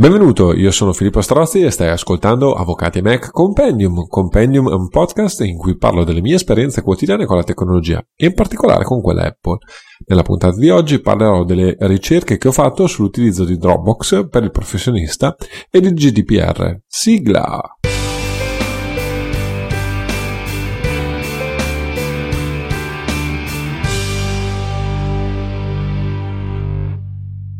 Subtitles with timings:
[0.00, 4.06] Benvenuto, io sono Filippo Strozzi e stai ascoltando Avvocati Mac Compendium.
[4.06, 8.26] Compendium è un podcast in cui parlo delle mie esperienze quotidiane con la tecnologia e
[8.26, 9.58] in particolare con quella Apple.
[10.06, 14.52] Nella puntata di oggi parlerò delle ricerche che ho fatto sull'utilizzo di Dropbox per il
[14.52, 15.34] professionista
[15.68, 16.78] e del GDPR.
[16.86, 17.60] Sigla!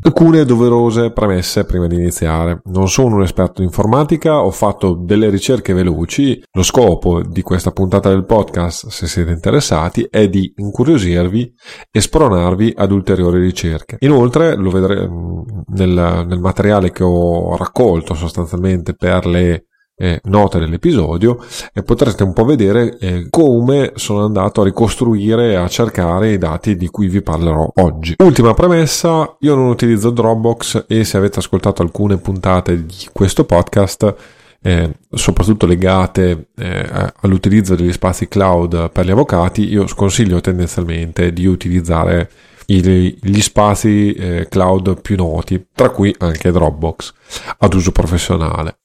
[0.08, 2.62] Alcune doverose premesse prima di iniziare.
[2.64, 6.42] Non sono un esperto di informatica, ho fatto delle ricerche veloci.
[6.52, 11.52] Lo scopo di questa puntata del podcast, se siete interessati, è di incuriosirvi
[11.90, 13.96] e spronarvi ad ulteriori ricerche.
[13.98, 19.66] Inoltre, lo vedremo nel, nel materiale che ho raccolto sostanzialmente per le
[19.98, 25.54] eh, note dell'episodio e potrete un po' vedere eh, come sono andato a ricostruire e
[25.56, 28.14] a cercare i dati di cui vi parlerò oggi.
[28.18, 34.14] Ultima premessa, io non utilizzo Dropbox e se avete ascoltato alcune puntate di questo podcast
[34.60, 41.46] eh, soprattutto legate eh, all'utilizzo degli spazi cloud per gli avvocati, io sconsiglio tendenzialmente di
[41.46, 42.30] utilizzare
[42.70, 47.12] gli spazi eh, cloud più noti, tra cui anche Dropbox,
[47.58, 48.80] ad uso professionale.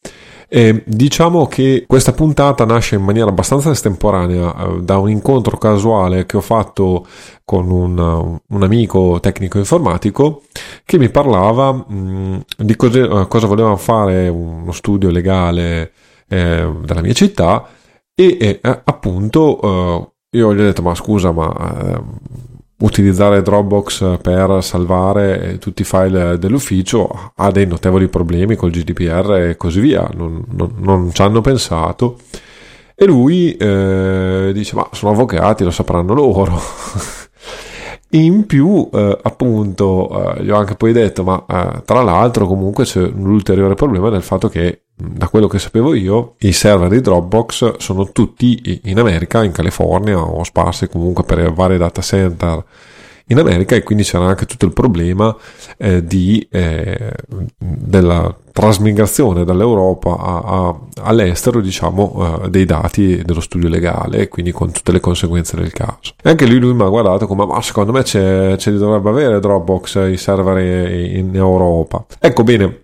[0.55, 6.27] E diciamo che questa puntata nasce in maniera abbastanza estemporanea eh, da un incontro casuale
[6.27, 7.07] che ho fatto
[7.43, 10.43] con un, un amico tecnico informatico
[10.85, 15.91] che mi parlava mh, di cose, uh, cosa voleva fare uno studio legale
[16.27, 17.67] eh, della mia città
[18.13, 22.05] e eh, appunto uh, io gli ho detto ma scusa ma uh,
[22.83, 29.57] utilizzare Dropbox per salvare tutti i file dell'ufficio ha dei notevoli problemi col GDPR e
[29.57, 32.17] così via, non, non, non ci hanno pensato.
[32.95, 36.59] E lui eh, dice: Ma sono avvocati, lo sapranno loro.
[38.11, 42.83] In più, eh, appunto, eh, gli ho anche poi detto, ma eh, tra l'altro comunque
[42.83, 47.01] c'è un ulteriore problema del fatto che da quello che sapevo io, i server di
[47.01, 52.63] Dropbox sono tutti in America, in California o sparsi comunque per vari data center
[53.27, 55.35] in America e quindi c'era anche tutto il problema
[55.77, 57.13] eh, di, eh,
[57.57, 64.71] della trasmigrazione dall'Europa a, a, all'estero diciamo eh, dei dati dello studio legale quindi con
[64.71, 66.13] tutte le conseguenze del caso.
[66.21, 69.39] E anche lui, lui mi ha guardato come ma secondo me ce li dovrebbe avere
[69.39, 72.05] Dropbox i server in Europa.
[72.19, 72.82] Ecco bene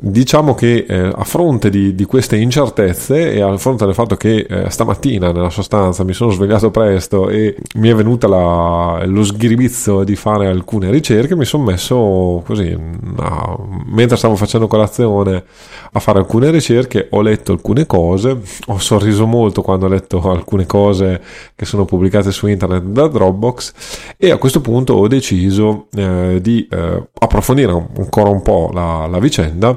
[0.00, 4.46] diciamo che eh, a fronte di, di, queste incertezze e a fronte del fatto che
[4.48, 10.04] eh, stamattina nella sostanza mi sono svegliato presto e mi è venuta la, lo sghiribizzo
[10.04, 15.44] di fare alcune ricerche mi sono messo così no, mentre stavo facendo colazione
[15.92, 20.66] a fare alcune ricerche ho letto alcune cose ho sorriso molto quando ho letto alcune
[20.66, 21.20] cose
[21.54, 26.66] che sono pubblicate su internet da Dropbox e a questo punto ho deciso eh, di
[26.68, 29.67] eh, approfondire ancora un po' la, la vicenda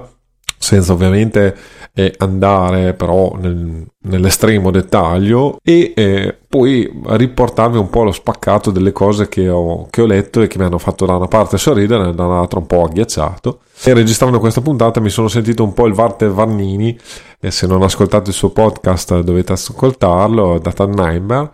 [0.62, 1.56] senza ovviamente
[1.94, 8.92] eh, andare però nel, nell'estremo dettaglio e eh, poi riportarvi un po' lo spaccato delle
[8.92, 12.10] cose che ho, che ho, letto e che mi hanno fatto da una parte sorridere
[12.10, 13.62] e dall'altra un po' agghiacciato.
[13.84, 16.96] E registrando questa puntata mi sono sentito un po' il Varte Varnini
[17.40, 21.50] e se non ascoltate il suo podcast dovete ascoltarlo Data Nightmare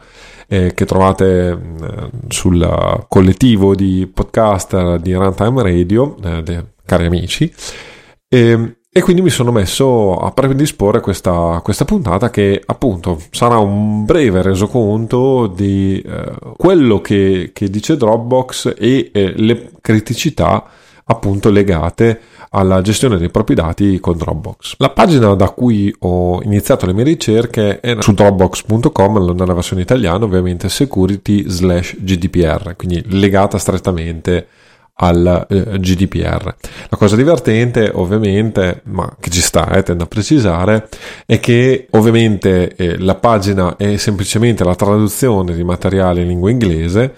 [0.49, 7.53] eh, che trovate eh, sul collettivo di podcaster di Runtime Radio eh, cari amici.
[8.27, 14.05] E, e quindi mi sono messo a predisporre questa, questa puntata che appunto sarà un
[14.05, 20.65] breve resoconto di eh, quello che, che, dice Dropbox e eh, le criticità
[21.03, 24.77] appunto legate alla gestione dei propri dati con Dropbox.
[24.79, 30.25] La pagina da cui ho iniziato le mie ricerche è su dropbox.com nella versione italiana
[30.25, 34.47] ovviamente security slash GDPR, quindi legata strettamente
[34.97, 36.55] al eh, GDPR.
[36.89, 40.89] La cosa divertente, ovviamente, ma che ci sta, eh, tendo a precisare,
[41.25, 47.13] è che ovviamente eh, la pagina è semplicemente la traduzione di materiale in lingua inglese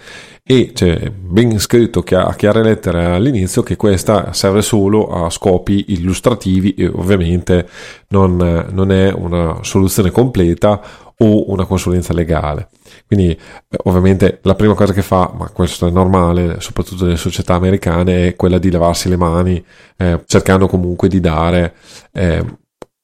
[0.51, 6.73] e c'è ben scritto a chiare lettere all'inizio che questa serve solo a scopi illustrativi
[6.73, 7.67] e ovviamente
[8.07, 10.81] non, non è una soluzione completa
[11.17, 12.69] o una consulenza legale.
[13.09, 17.55] Quindi eh, ovviamente la prima cosa che fa, ma questo è normale, soprattutto nelle società
[17.55, 19.65] americane, è quella di lavarsi le mani,
[19.97, 21.73] eh, cercando comunque di dare
[22.13, 22.45] eh,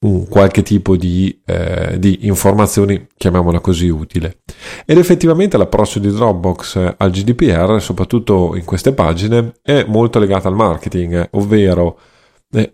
[0.02, 4.42] un qualche tipo di, eh, di, informazioni, chiamiamola così, utile.
[4.86, 10.54] Ed effettivamente l'approccio di Dropbox al GDPR, soprattutto in queste pagine, è molto legato al
[10.54, 12.14] marketing, ovvero eh,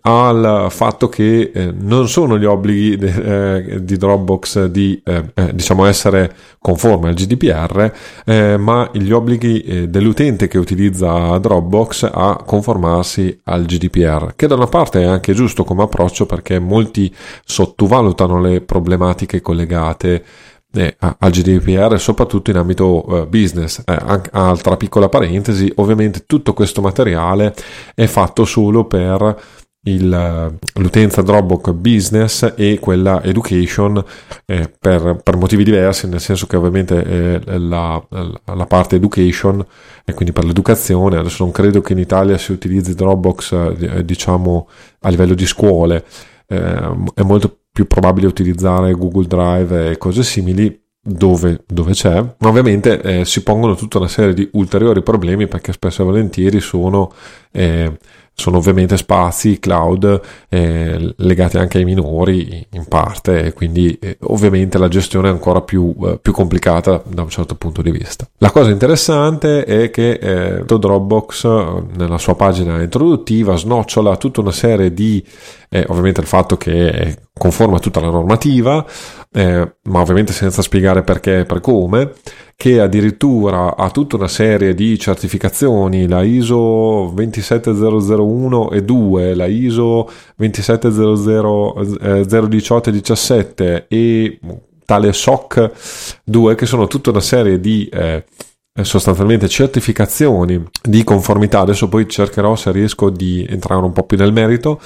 [0.02, 5.54] al fatto che eh, non sono gli obblighi de, eh, di Dropbox di eh, eh,
[5.54, 7.92] diciamo essere conforme al GDPR,
[8.24, 14.66] eh, ma gli obblighi dell'utente che utilizza Dropbox a conformarsi al GDPR, che da una
[14.66, 17.12] parte è anche giusto come approccio perché molti
[17.44, 20.24] sottovalutano le problematiche collegate
[20.74, 23.82] eh, al GDPR soprattutto in ambito eh, business.
[23.84, 27.54] Eh, altra piccola parentesi, ovviamente tutto questo materiale
[27.94, 34.02] è fatto solo per il, l'utenza Dropbox Business e quella Education
[34.46, 38.00] eh, per, per, motivi diversi, nel senso che ovviamente eh, la,
[38.44, 39.64] la, parte Education
[40.04, 44.68] e quindi per l'educazione, adesso non credo che in Italia si utilizzi Dropbox eh, diciamo
[45.00, 46.04] a livello di scuole,
[46.46, 52.48] eh, è molto più probabile utilizzare Google Drive e cose simili dove, dove c'è, ma
[52.48, 57.12] ovviamente eh, si pongono tutta una serie di ulteriori problemi perché spesso e volentieri sono
[57.50, 57.98] eh,
[58.34, 64.78] sono ovviamente spazi cloud eh, legati anche ai minori in parte e quindi eh, ovviamente
[64.78, 68.26] la gestione è ancora più, eh, più, complicata da un certo punto di vista.
[68.38, 71.44] La cosa interessante è che eh, Dropbox
[71.94, 75.24] nella sua pagina introduttiva snocciola tutta una serie di
[75.68, 78.84] eh, ovviamente il fatto che è conforme a tutta la normativa,
[79.32, 82.12] eh, ma ovviamente senza spiegare perché e per come,
[82.54, 90.10] che addirittura ha tutta una serie di certificazioni, la ISO 27001 e 2, la ISO
[90.36, 94.38] 27000 eh, 018 e 17 e
[94.84, 95.70] tale SOC
[96.24, 98.24] 2 che sono tutta una serie di eh,
[98.80, 101.60] sostanzialmente certificazioni di conformità.
[101.60, 104.80] Adesso poi cercherò se riesco di entrare un po' più nel merito,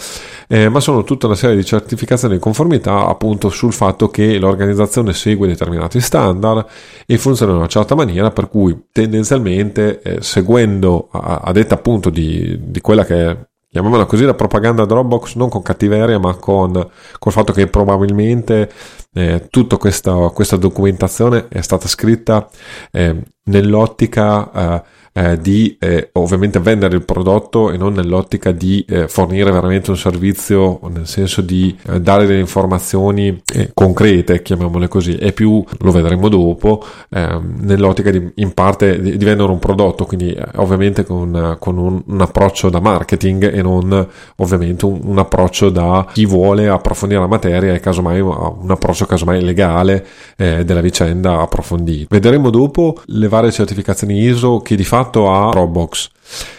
[0.48, 5.12] eh, ma sono tutta una serie di certificazioni di conformità appunto sul fatto che l'organizzazione
[5.12, 6.66] segue determinati standard
[7.06, 12.10] e funziona in una certa maniera, per cui tendenzialmente eh, seguendo a, a detta appunto
[12.10, 13.36] di, di quella che è
[13.76, 16.72] chiamiamola così, la propaganda Dropbox non con cattiveria, ma con
[17.18, 18.72] col fatto che probabilmente
[19.12, 22.48] eh, tutta questa, questa, documentazione è stata scritta
[22.90, 24.82] eh, nell'ottica eh,
[25.16, 29.96] eh, di eh, ovviamente vendere il prodotto e non nell'ottica di eh, fornire veramente un
[29.96, 35.90] servizio, nel senso di eh, dare delle informazioni eh, concrete, chiamiamole così, e più lo
[35.90, 41.04] vedremo dopo, ehm, nell'ottica di in parte di, di, vendere un prodotto, quindi eh, ovviamente
[41.04, 46.26] con, con un, un, approccio da marketing e non ovviamente un, un, approccio da chi
[46.26, 50.04] vuole approfondire la materia e casomai un approccio casomai legale
[50.36, 52.08] della vicenda approfondito.
[52.10, 56.10] Vedremo dopo le varie certificazioni ISO che di fatto fatto a Roblox.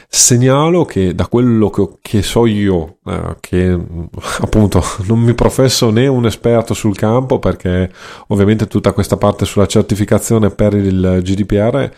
[0.10, 3.72] Segnalo che da quello che, che so io, eh, che
[4.42, 7.92] appunto non mi professo né un esperto sul campo perché
[8.28, 11.92] ovviamente tutta questa parte sulla certificazione per il GDPR,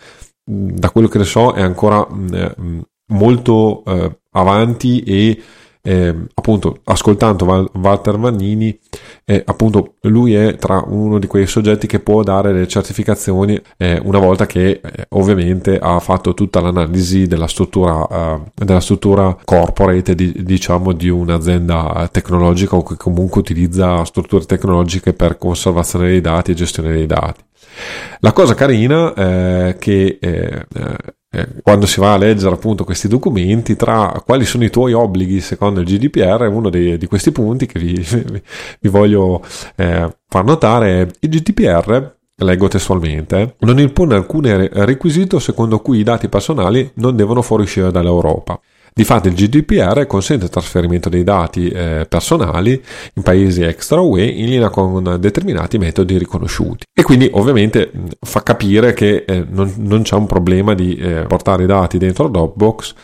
[0.44, 2.54] da quello che ne so, è ancora eh,
[3.12, 5.42] molto eh, avanti e
[5.82, 8.78] eh, appunto ascoltando Val- Walter Vannini
[9.24, 13.98] eh, appunto lui è tra uno di quei soggetti che può dare le certificazioni eh,
[14.02, 20.14] una volta che eh, ovviamente ha fatto tutta l'analisi della struttura eh, della struttura corporate
[20.14, 26.50] di, diciamo di un'azienda tecnologica o che comunque utilizza strutture tecnologiche per conservazione dei dati
[26.50, 27.42] e gestione dei dati.
[28.20, 30.66] La cosa carina è che eh,
[31.32, 35.40] eh, quando si va a leggere appunto questi documenti, tra quali sono i tuoi obblighi
[35.40, 38.04] secondo il GDPR, uno dei, di questi punti che vi,
[38.80, 39.42] vi voglio
[39.76, 46.02] eh, far notare è il GDPR leggo testualmente, non impone alcun requisito secondo cui i
[46.02, 48.58] dati personali non devono fuoriuscire dall'Europa.
[48.92, 52.82] Difatti il GDPR consente il trasferimento dei dati eh, personali
[53.14, 56.84] in paesi extra UE in linea con determinati metodi riconosciuti.
[56.92, 61.64] E quindi ovviamente fa capire che eh, non, non, c'è un problema di eh, portare
[61.64, 62.94] i dati dentro Dropbox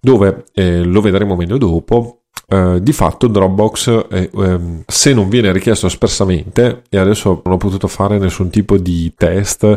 [0.00, 5.50] dove eh, lo vedremo meglio dopo Uh, di fatto Dropbox eh, um, se non viene
[5.50, 9.76] richiesto espressamente e adesso non ho potuto fare nessun tipo di test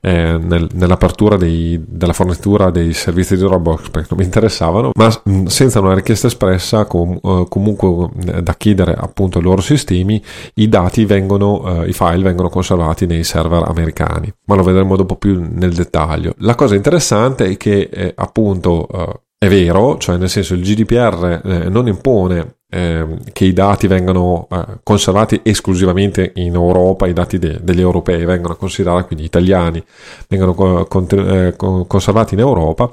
[0.00, 5.08] eh, nel, nell'apertura dei, della fornitura dei servizi di Dropbox perché non mi interessavano, ma
[5.24, 10.22] mh, senza una richiesta espressa com, uh, comunque eh, da chiedere appunto ai loro sistemi,
[10.54, 15.16] i dati vengono, uh, i file vengono conservati nei server americani, ma lo vedremo dopo
[15.16, 16.34] più nel dettaglio.
[16.38, 21.40] La cosa interessante è che eh, appunto uh, è vero, cioè nel senso il GDPR
[21.44, 27.38] eh, non impone eh, che i dati vengano eh, conservati esclusivamente in Europa, i dati
[27.38, 29.82] de- degli europei vengono considerati, quindi italiani,
[30.28, 32.90] vengono co- con- eh, conservati in Europa,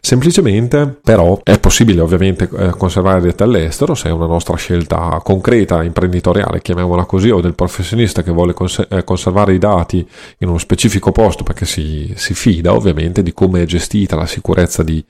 [0.00, 5.82] semplicemente però è possibile ovviamente eh, conservare dati all'estero se è una nostra scelta concreta,
[5.82, 10.08] imprenditoriale, chiamiamola così, o del professionista che vuole cons- conservare i dati
[10.38, 14.82] in uno specifico posto perché si, si fida ovviamente di come è gestita la sicurezza
[14.82, 15.04] di,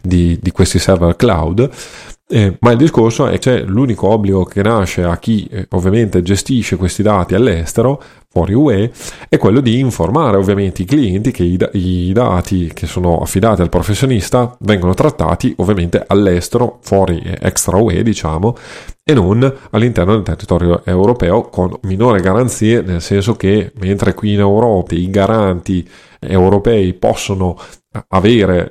[0.00, 1.68] di, di questi server cloud
[2.28, 6.22] Eh, ma il discorso è che c'è l'unico obbligo che nasce a chi eh, ovviamente
[6.22, 8.02] gestisce questi dati all'estero
[8.36, 8.90] fuori UE
[9.30, 13.70] è quello di informare ovviamente i clienti che i, i, dati che sono affidati al
[13.70, 18.54] professionista vengono trattati ovviamente all'estero, fuori extra UE diciamo,
[19.02, 24.40] e non all'interno del territorio europeo con minore garanzie, nel senso che mentre qui in
[24.40, 27.56] Europa i garanti europei possono
[28.08, 28.70] avere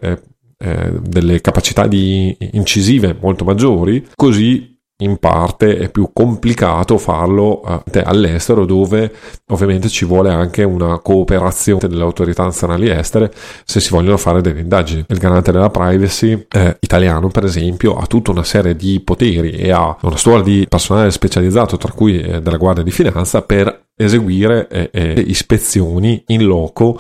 [0.58, 8.66] eh, delle capacità incisive molto maggiori, così in parte è più complicato farlo eh, all'estero
[8.66, 9.14] dove
[9.48, 13.30] ovviamente ci vuole anche una cooperazione delle autorità nazionali estere
[13.66, 15.04] se si vogliono fare delle indagini.
[15.10, 19.72] Il garante della privacy eh, italiano per esempio ha tutta una serie di poteri e
[19.72, 24.68] ha una storia di personale specializzato tra cui eh, della Guardia di Finanza per eseguire
[24.70, 26.98] eh, eh, ispezioni in loco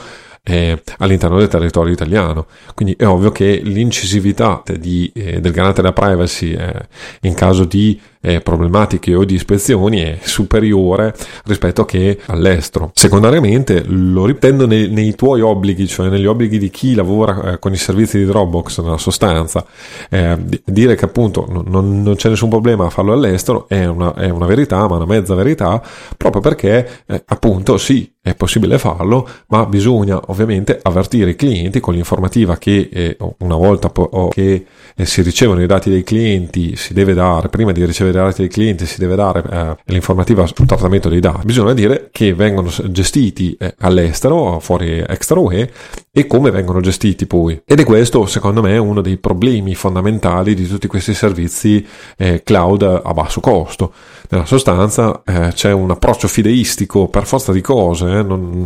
[0.47, 2.45] eh, all'interno del territorio italiano.
[2.75, 6.87] Quindi è ovvio che l'incisività di, eh, del garante della privacy eh,
[7.21, 11.13] in caso di eh, problematiche o di ispezioni è superiore
[11.45, 12.89] rispetto che all'estero.
[12.93, 17.71] Secondariamente lo ripetendo nei, nei, tuoi obblighi, cioè negli obblighi di chi lavora eh, con
[17.71, 19.63] i servizi di Dropbox nella sostanza,
[20.09, 24.29] eh, dire che appunto non, non, c'è nessun problema a farlo all'estero è una, è
[24.29, 25.81] una, verità, ma una mezza verità,
[26.17, 31.93] proprio perché eh, appunto sì, è possibile farlo, ma bisogna ovviamente avvertire i clienti con
[31.93, 34.65] l'informativa che eh, una volta po- che
[34.95, 38.41] eh, si ricevono i dati dei clienti si deve dare prima di ricevere dei dati
[38.41, 42.69] del cliente si deve dare eh, l'informativa sul trattamento dei dati, bisogna dire che vengono
[42.89, 45.71] gestiti eh, all'estero, fuori extra UE,
[46.11, 47.61] e come vengono gestiti poi.
[47.65, 51.85] Ed è questo, secondo me, uno dei problemi fondamentali di tutti questi servizi
[52.17, 53.93] eh, cloud a basso costo.
[54.29, 58.65] Nella sostanza eh, c'è un approccio fideistico per forza di cose, eh, non,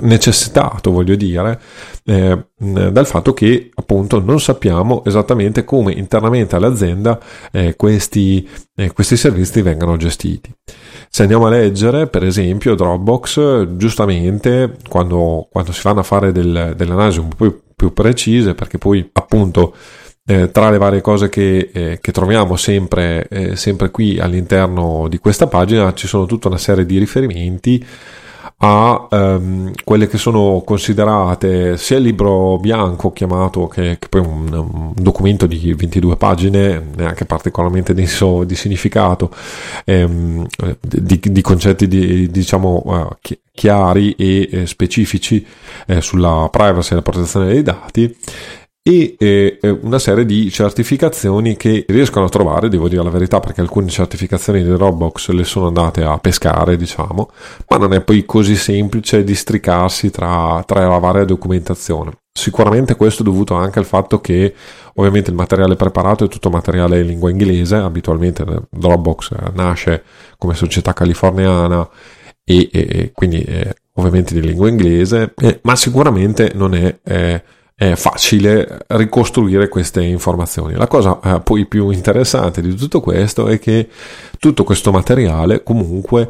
[0.00, 1.60] necessitato, voglio dire,
[2.04, 7.18] eh, dal fatto che appunto non sappiamo esattamente come internamente all'azienda
[7.50, 10.54] eh, questi, eh, questi servizi vengano gestiti.
[11.10, 16.74] Se andiamo a leggere, per esempio, Dropbox, giustamente, quando, quando si vanno a fare del,
[16.76, 19.74] delle analisi un po' più, più precise, perché poi appunto
[20.26, 25.18] eh, tra le varie cose che, eh, che troviamo sempre, eh, sempre qui all'interno di
[25.18, 27.84] questa pagina ci sono tutta una serie di riferimenti
[28.60, 34.52] a um, quelle che sono considerate sia il libro bianco chiamato che, che poi un,
[34.52, 39.32] un, documento di 22 pagine neanche particolarmente denso di significato
[39.84, 40.44] ehm,
[40.80, 43.16] di, di, concetti di, diciamo uh,
[43.52, 45.46] chiari e eh, specifici
[45.86, 48.16] eh, sulla privacy e la protezione dei dati
[48.88, 53.60] e eh, una serie di certificazioni che riescono a trovare, devo dire la verità, perché
[53.60, 57.30] alcune certificazioni di Dropbox le sono andate a pescare, diciamo,
[57.68, 62.12] ma non è poi così semplice districarsi tra, tra la varia documentazione.
[62.32, 64.54] Sicuramente questo è dovuto anche al fatto che
[64.94, 70.02] ovviamente il materiale preparato è tutto materiale in lingua inglese, abitualmente Dropbox nasce
[70.38, 71.86] come società californiana
[72.42, 76.98] e, e, e quindi è ovviamente di lingua inglese, eh, ma sicuramente non è...
[77.04, 77.42] Eh,
[77.80, 80.74] è facile ricostruire queste informazioni.
[80.74, 83.88] La cosa eh, poi più interessante di tutto questo è che
[84.40, 86.28] tutto questo materiale comunque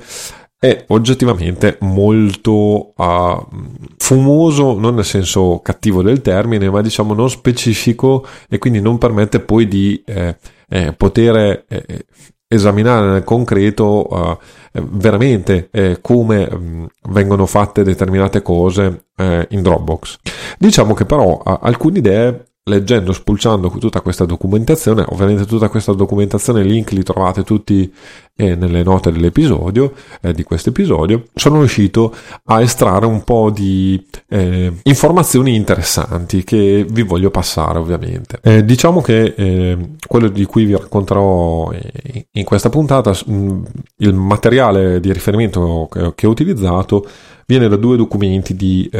[0.59, 3.49] è oggettivamente molto uh,
[3.97, 9.41] fumoso, non nel senso cattivo del termine, ma diciamo non specifico e quindi non permette
[9.41, 10.37] poi di eh,
[10.69, 12.05] eh, poter eh,
[12.49, 14.39] esaminare nel concreto uh,
[14.73, 20.17] veramente eh, come mh, mm, vengono fatte determinate cose eh, in Dropbox.
[20.59, 26.63] Diciamo che però uh, alcune idee leggendo, spulciando tutta questa documentazione, ovviamente tutta questa documentazione,
[26.63, 27.93] link li trovate tutti
[28.37, 34.07] eh, nelle note dell'episodio, eh, di questo episodio, sono riuscito a estrarre un po' di
[34.29, 38.39] eh, informazioni interessanti che vi voglio passare ovviamente.
[38.43, 43.63] Eh, diciamo che eh, quello di cui vi racconterò eh, in questa puntata, mh,
[43.97, 47.07] il materiale di riferimento che, ho utilizzato
[47.47, 48.91] viene da due documenti di,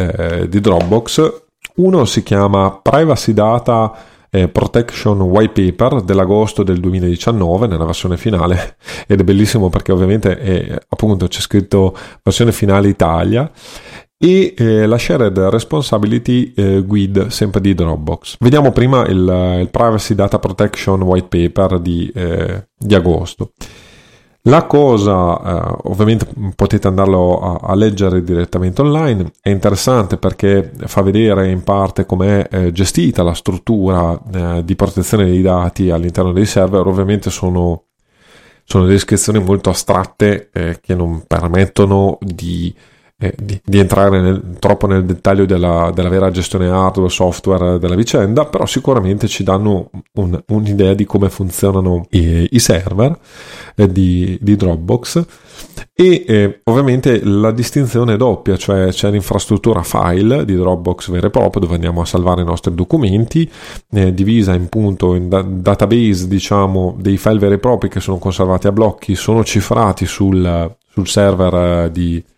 [0.49, 1.47] di Dropbox
[1.79, 3.93] uno si chiama Privacy Data
[4.31, 10.39] eh, Protection White Paper dell'agosto del 2019 nella versione finale ed è bellissimo perché ovviamente
[10.39, 13.51] è, appunto c'è scritto versione finale Italia
[14.21, 18.37] e eh, la Shared Responsibility eh, Guide sempre di Dropbox.
[18.41, 23.53] Vediamo prima il, il Privacy Data Protection White Paper di, eh, di agosto.
[24.43, 31.03] La cosa, eh, ovviamente potete andarlo a, a, leggere direttamente online, è interessante perché fa
[31.03, 36.47] vedere in parte com'è eh, gestita la struttura eh, di protezione dei dati all'interno dei
[36.47, 37.85] server, ovviamente sono,
[38.65, 42.75] sono descrizioni molto astratte eh, che non permettono di
[43.21, 47.97] eh, di, di, entrare nel, troppo nel dettaglio della, della, vera gestione hardware, software della
[47.97, 53.19] vicenda, però sicuramente ci danno un, un'idea di come funzionano i, i server
[53.75, 55.25] eh, di, di, Dropbox
[55.93, 61.31] e eh, ovviamente la distinzione è doppia, cioè c'è l'infrastruttura file di Dropbox vera e
[61.31, 63.51] propria dove andiamo a salvare i nostri documenti,
[63.91, 68.19] eh, divisa in punto in da- database diciamo dei file veri e propri che sono
[68.19, 71.55] conservati a blocchi, sono cifrati sul, sul server
[71.87, 72.25] eh, di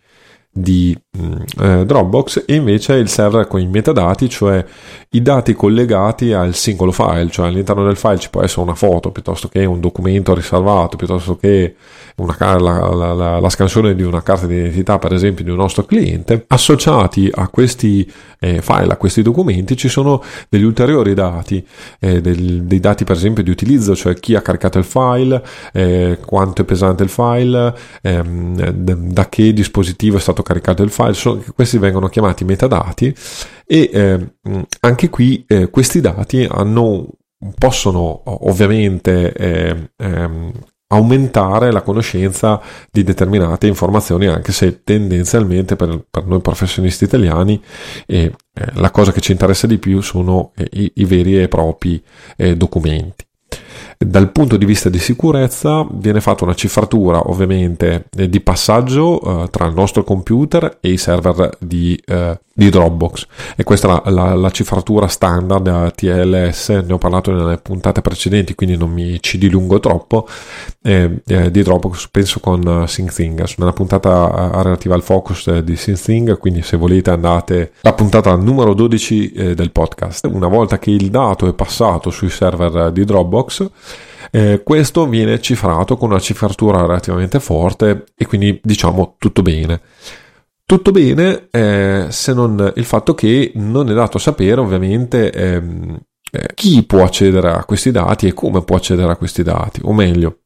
[0.53, 4.63] die eh, Dropbox e invece il server con i metadati, cioè
[5.09, 9.11] i dati collegati al singolo file, cioè all'interno del file ci può essere una foto
[9.11, 11.75] piuttosto che un documento riservato, piuttosto che
[12.15, 15.83] una, la, la, la, la scansione di una carta d'identità, per esempio, di un nostro
[15.83, 16.45] cliente.
[16.47, 21.65] Associati a questi eh, file, a questi documenti, ci sono degli ulteriori dati,
[21.99, 26.19] eh, del, dei dati per esempio di utilizzo, cioè chi ha caricato il file, eh,
[26.25, 31.43] quanto è pesante il file, ehm, da che dispositivo è stato caricato il file, sono,
[31.55, 33.13] questi vengono chiamati metadati
[33.65, 34.35] e eh,
[34.81, 37.07] anche qui eh, questi dati hanno,
[37.57, 40.51] possono ovviamente eh, ehm,
[40.91, 47.61] aumentare la conoscenza di determinate informazioni anche se tendenzialmente per, per noi professionisti italiani
[48.05, 48.31] eh,
[48.73, 52.03] la cosa che ci interessa di più sono eh, i, i, veri e propri
[52.35, 53.25] eh, documenti
[54.05, 59.49] dal punto di vista di sicurezza viene fatta una cifratura ovviamente eh, di passaggio eh,
[59.49, 63.27] tra il nostro computer e i server di, eh, di Dropbox.
[63.55, 68.55] E questa è la, la, la, cifratura standard TLS, ne ho parlato nelle puntate precedenti
[68.55, 70.27] quindi non mi ci dilungo troppo
[70.81, 73.45] eh, eh di Dropbox penso con SyncThing.
[73.57, 78.73] Nella puntata eh, relativa al focus di SyncThing quindi se volete andate la puntata numero
[78.73, 80.27] 12 del podcast.
[80.31, 83.69] Una volta che il dato è passato sui server di Dropbox
[84.31, 89.81] eh, questo viene cifrato con una cifratura relativamente forte e quindi diciamo tutto bene.
[90.65, 95.99] Tutto bene eh, se non il fatto che non è dato sapere ovviamente ehm,
[96.33, 99.91] eh, chi può accedere a questi dati e come può accedere a questi dati, o
[99.91, 100.37] meglio,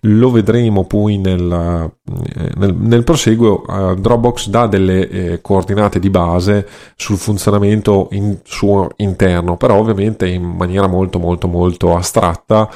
[0.00, 1.92] lo vedremo poi nel,
[2.38, 3.62] eh, nel, nel proseguo.
[3.66, 6.66] Uh, Dropbox dà delle eh, coordinate di base
[6.96, 12.70] sul funzionamento in, suo interno, però ovviamente in maniera molto molto molto astratta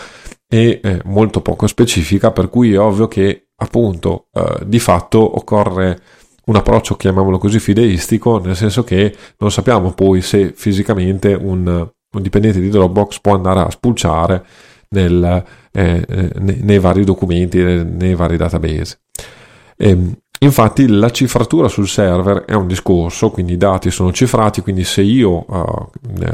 [0.50, 5.99] e eh, molto poco specifica, per cui è ovvio che appunto eh, di fatto occorre
[6.47, 12.22] un approccio, chiamiamolo così, fideistico, nel senso che non sappiamo poi se fisicamente un un
[12.22, 14.44] dipendente di Dropbox può andare a spulciare
[14.90, 19.01] nel, eh, eh nei, nei, vari documenti, nei, nei vari database.
[19.77, 24.61] E, ehm, infatti la cifratura sul server è un discorso, quindi i dati sono cifrati,
[24.61, 25.46] quindi se io,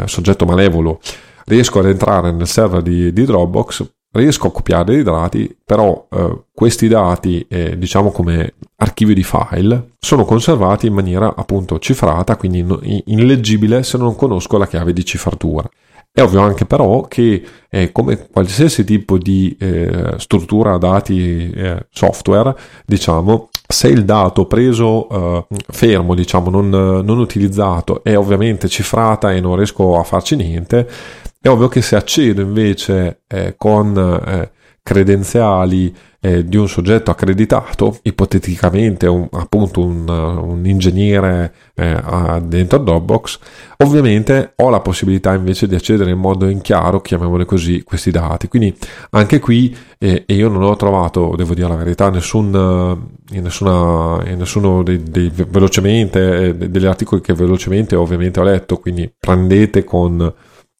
[0.07, 1.01] soggetto malevolo,
[1.45, 6.43] riesco ad entrare nel server di, di Dropbox, riesco a copiare i dati, però eh,
[6.53, 12.65] questi dati, eh, diciamo come archivio di file, sono conservati in maniera appunto cifrata, quindi
[13.07, 15.69] illeggibile se non conosco la chiave di cifratura.
[16.17, 22.57] È ovvio anche però che eh, come qualsiasi tipo di eh, struttura dati eh, software,
[22.87, 29.41] diciamo, se il dato preso eh, fermo, diciamo, non, non utilizzato è ovviamente cifrata e
[29.41, 30.89] non riesco a farci niente,
[31.47, 34.51] è ovvio che se accedo invece eh, con eh,
[34.83, 43.39] credenziali eh, di un soggetto accreditato, ipoteticamente un, appunto un, un ingegnere eh, dentro Dropbox,
[43.79, 48.49] ovviamente ho la possibilità invece di accedere in modo in chiaro, chiamiamole così, questi dati.
[48.49, 48.77] Quindi
[49.11, 54.39] anche qui, eh, io non ho trovato, devo dire la verità, nessun, in, nessuna, in
[54.39, 60.35] nessuno dei, dei velocemente, eh, degli articoli che velocemente ovviamente ho letto, quindi prendete con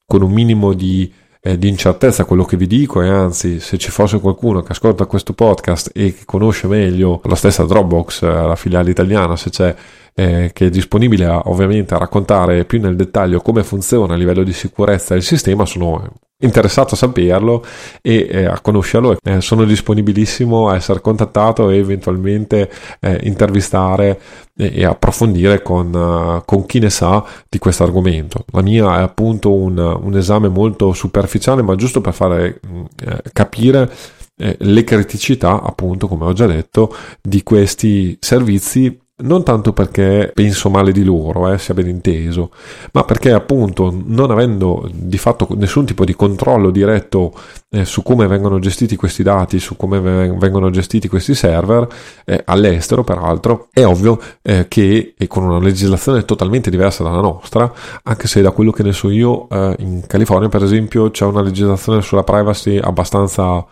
[0.07, 3.91] con un minimo di, eh, di, incertezza quello che vi dico e anzi se ci
[3.91, 8.57] fosse qualcuno che ascolta questo podcast e che conosce meglio la stessa Dropbox, eh, la
[8.57, 9.75] filiale italiana, se c'è
[10.15, 14.45] eh, che è disponibile a, ovviamente a raccontare più nel dettaglio come funziona a livello
[14.45, 17.65] di sicurezza il sistema, sono interessato a saperlo
[18.03, 19.17] e eh, a conoscerlo.
[19.23, 22.71] Eh, sono disponibilissimo a essere contattato e eventualmente
[23.01, 24.21] eh, intervistare
[24.57, 28.45] e, approfondire con, uh, con, chi ne sa di questo argomento.
[28.53, 33.23] La mia è appunto un, un esame molto superficiale, ma giusto per fare mm, eh,
[33.33, 33.91] capire
[34.39, 40.69] eh, le criticità, appunto, come ho già detto, di questi servizi non tanto perché penso
[40.69, 42.51] male di loro, eh, sia ben inteso,
[42.93, 47.33] ma perché appunto non avendo di fatto nessun tipo di controllo diretto
[47.71, 51.89] eh, su come vengono gestiti questi dati, su come vengono gestiti questi server,
[52.27, 57.73] eh, all'estero peraltro, è ovvio eh, che e con una legislazione totalmente diversa dalla nostra,
[58.03, 61.41] anche se da quello che ne so io eh, in California per esempio c'è una
[61.41, 63.65] legislazione sulla privacy abbastanza,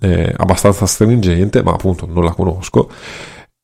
[0.00, 2.88] eh, abbastanza stringente, ma appunto non la conosco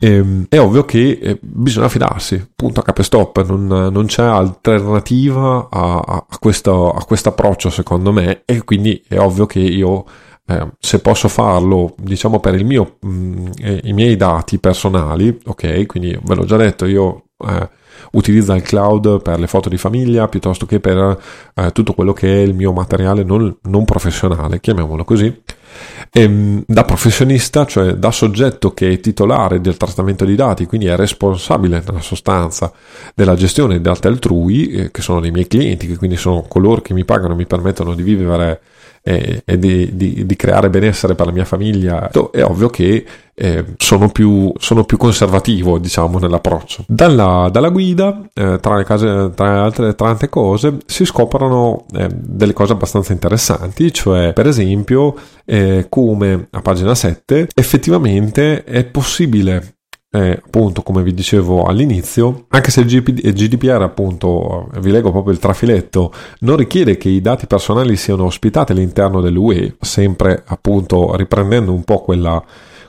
[0.05, 4.23] ehm, è ovvio che eh, bisogna fidarsi, punto a capo e stop, non, non c'è
[4.23, 10.05] alternativa a, a, questo, a questo approccio secondo me e quindi è ovvio che io
[10.47, 13.47] eh, se posso farlo, diciamo per mio, mh, mm,
[13.85, 17.69] i miei dati personali, ok, quindi ve l'ho già detto, io eh,
[18.15, 21.19] utilizzo il cloud per le foto di famiglia piuttosto che per
[21.55, 25.43] eh, tutto quello che è il mio materiale non, non professionale, chiamiamolo così.
[26.11, 30.87] E, ehm, da professionista, cioè da soggetto che è titolare del trattamento di dati, quindi
[30.87, 32.73] è responsabile nella sostanza
[33.15, 36.81] della gestione dei dati altrui, eh, che sono dei miei clienti, che quindi sono coloro
[36.81, 38.61] che mi pagano e mi permettono di vivere
[39.07, 43.65] e, e di, di, di, creare benessere per la mia famiglia, è ovvio che eh,
[43.77, 46.87] sono, più, sono, più, conservativo, diciamo, nell'approccio.
[46.89, 52.55] Dalla, dalla guida, eh, tra, le case, tra, altre tante cose, si scoprono eh, delle
[52.55, 55.15] cose abbastanza interessanti, cioè, per esempio,
[55.45, 59.75] eh, come a pagina 7 effettivamente è possibile
[60.15, 65.41] eh, appunto come vi dicevo all'inizio, anche se il, GDPR appunto, vi leggo proprio il
[65.41, 71.83] trafiletto, non richiede che i dati personali siano ospitati all'interno dell'UE, sempre appunto riprendendo un
[71.83, 72.43] po' quella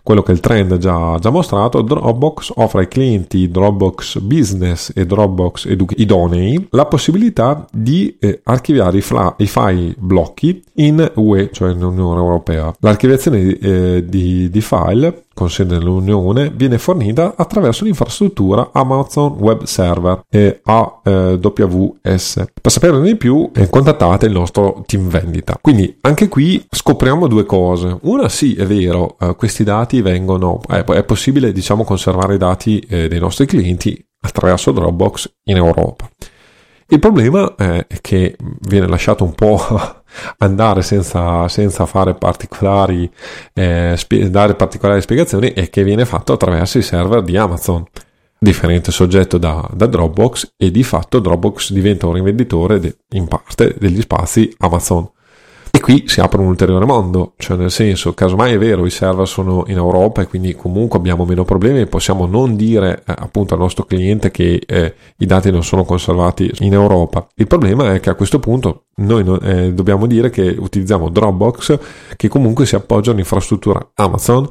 [0.06, 5.66] quello che il trend già, già mostrato, Dropbox offre ai clienti Dropbox Business e Dropbox
[5.66, 11.72] edu- idonei la possibilità di eh, archiviare i, fla- i, file blocchi in UE, cioè
[11.72, 12.72] in Unione Europea.
[12.82, 20.22] L'archiviazione eh, di, di file con sede nell'Unione viene fornita attraverso l'infrastruttura Amazon Web Server
[20.30, 22.46] e AWS.
[22.62, 25.60] Per saperne di più eh, contattate il nostro team vendita.
[25.62, 27.98] Quindi anche qui scopriamo due cose.
[28.04, 32.84] Una sì, è vero, eh, questi dati vengono, eh, è possibile diciamo conservare i dati
[32.88, 36.10] dei nostri clienti attraverso Dropbox in Europa.
[36.88, 39.60] Il problema è che viene lasciato un po'
[40.40, 43.10] andare senza, senza fare particolari,
[43.54, 47.86] eh, spie- dare particolari spiegazioni e che viene fatto attraverso i server di Amazon
[48.38, 53.76] differente soggetto da, da, Dropbox e di fatto Dropbox diventa un rivenditore de, in parte
[53.78, 55.10] degli spazi Amazon.
[55.76, 59.28] E qui si apre un ulteriore mondo, cioè nel senso, casomai è vero, i server
[59.28, 63.60] sono in Europa e quindi comunque abbiamo meno problemi possiamo non dire eh, appunto al
[63.60, 67.28] nostro cliente che eh, i dati non sono conservati in Europa.
[67.36, 71.78] Il problema è che a questo punto noi non, eh, dobbiamo dire che utilizziamo Dropbox
[72.16, 74.48] che comunque si appoggia all'infrastruttura Amazon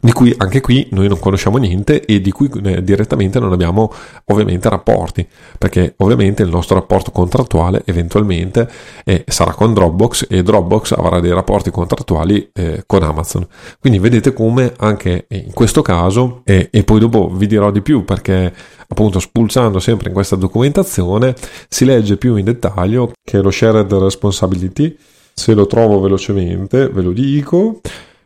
[0.00, 3.92] di cui anche qui noi non conosciamo niente e di cui eh, direttamente non abbiamo
[4.26, 5.26] ovviamente rapporti,
[5.58, 8.68] perché ovviamente il nostro rapporto contrattuale eventualmente
[9.04, 13.46] eh, sarà con Dropbox e Dropbox avrà dei rapporti contrattuali eh, con Amazon.
[13.80, 18.52] Quindi vedete come anche in questo caso, e poi dopo vi dirò di più perché
[18.88, 21.34] appunto spulsando sempre in questa documentazione
[21.68, 24.96] si legge più in dettaglio che lo shared responsibility,
[25.34, 27.80] se lo trovo velocemente ve lo dico,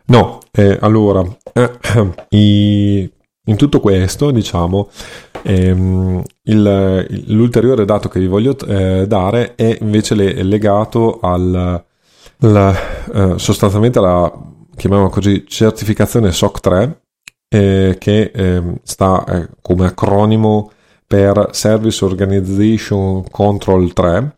[0.06, 1.70] No, eh, allora, eh,
[2.30, 3.10] i,
[3.44, 4.90] in tutto questo, diciamo,
[5.42, 11.84] ehm, il, l'ulteriore dato che vi voglio eh, dare è invece le, legato al,
[12.38, 12.74] la,
[13.12, 14.32] eh, sostanzialmente alla,
[14.76, 17.02] chiamiamola così, certificazione SOC 3,
[17.48, 20.70] eh, che ehm, sta eh, come acronimo
[21.06, 24.36] per Service Organization Control 3,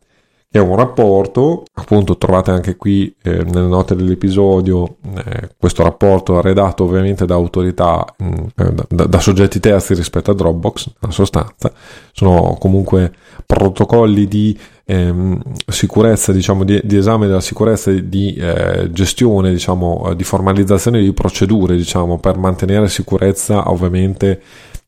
[0.55, 6.85] è un rapporto, appunto trovate anche qui eh, nelle note dell'episodio eh, questo rapporto redatto
[6.85, 11.73] ovviamente da autorità, mh, mm, eh, da, da, soggetti terzi rispetto a Dropbox, nella sostanza,
[12.13, 13.13] sono comunque
[13.45, 20.23] protocolli di ehm, sicurezza, diciamo, di, di, esame della sicurezza, di eh, gestione, diciamo, di
[20.23, 24.41] formalizzazione di procedure, diciamo, per mantenere sicurezza ovviamente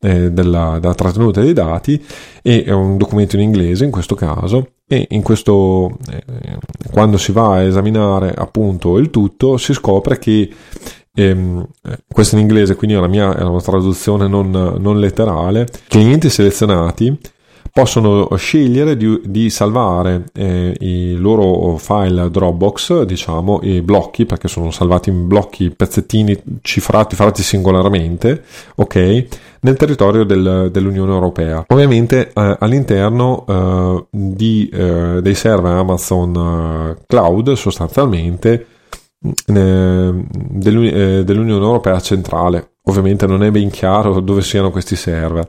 [0.06, 2.00] eh, della, della, trattenuta dei dati
[2.40, 6.58] e è un documento in inglese in questo caso e in questo eh,
[6.92, 10.48] quando si va a esaminare appunto il tutto si scopre che
[11.12, 11.66] ehm,
[12.06, 17.18] questo in inglese quindi la mia è una traduzione non, non letterale clienti selezionati
[17.76, 24.70] possono scegliere di, di salvare eh, i loro file Dropbox, diciamo, i blocchi, perché sono
[24.70, 28.42] salvati in blocchi, pezzettini cifrati, fatti singolarmente,
[28.76, 29.26] ok,
[29.60, 31.66] nel territorio del, dell'Unione Europea.
[31.68, 38.66] Ovviamente eh, all'interno eh, di, eh, dei server Amazon eh, Cloud, sostanzialmente,
[39.48, 42.70] eh, dell'Unione Europea centrale.
[42.84, 45.46] Ovviamente non è ben chiaro dove siano questi server.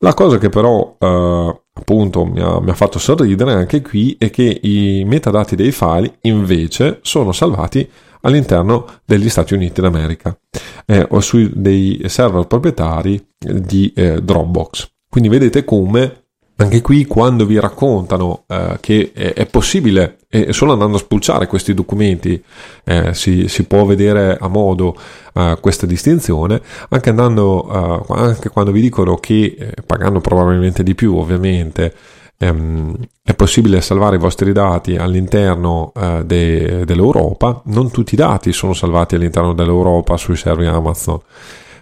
[0.00, 4.30] La cosa che però eh, appunto mi ha, mi ha, fatto sorridere anche qui è
[4.30, 7.88] che i metadati dei file invece sono salvati
[8.20, 10.38] all'interno degli Stati Uniti d'America
[10.86, 14.88] eh, o sui dei server proprietari di eh, Dropbox.
[15.08, 16.27] Quindi vedete come
[16.60, 21.46] anche qui quando vi raccontano eh, che è, è, possibile, e solo andando a spulciare
[21.46, 22.42] questi documenti
[22.84, 24.96] eh, si, si, può vedere a modo
[25.34, 30.96] eh, questa distinzione, anche, andando, eh, anche quando vi dicono che, eh, pagando probabilmente di
[30.96, 31.94] più ovviamente,
[32.38, 32.92] ehm,
[33.22, 38.72] è possibile salvare i vostri dati all'interno eh, de, dell'Europa, non tutti i dati sono
[38.72, 41.20] salvati all'interno dell'Europa sui server Amazon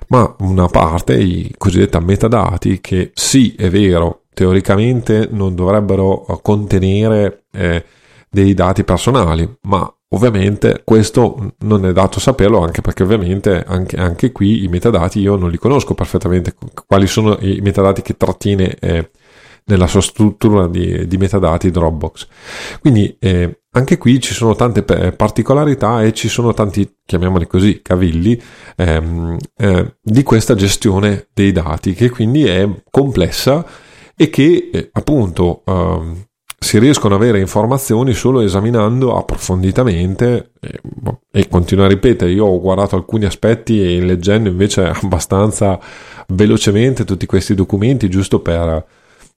[0.08, 7.83] ma una parte, i cosiddetti metadati, che sì, è vero, teoricamente non dovrebbero contenere eh,
[8.29, 14.33] dei dati personali, ma ovviamente questo non è dato saperlo anche perché ovviamente anche, anche
[14.33, 16.55] qui i metadati io non li conosco perfettamente
[16.87, 19.11] quali sono i metadati che trattiene eh,
[19.64, 22.27] nella sua struttura di, di metadati Dropbox.
[22.81, 28.38] Quindi eh, anche qui ci sono tante particolarità e ci sono tanti, chiamiamoli così, cavilli
[28.77, 33.66] ehm, eh, di questa gestione dei dati che quindi è complessa
[34.16, 36.24] e che eh, appunto ehm,
[36.59, 42.46] si riescono ad avere informazioni solo esaminando approfonditamente e, boh, e continuo a ripetere, io
[42.46, 45.79] ho guardato alcuni aspetti e leggendo invece abbastanza
[46.29, 48.85] velocemente tutti questi documenti giusto per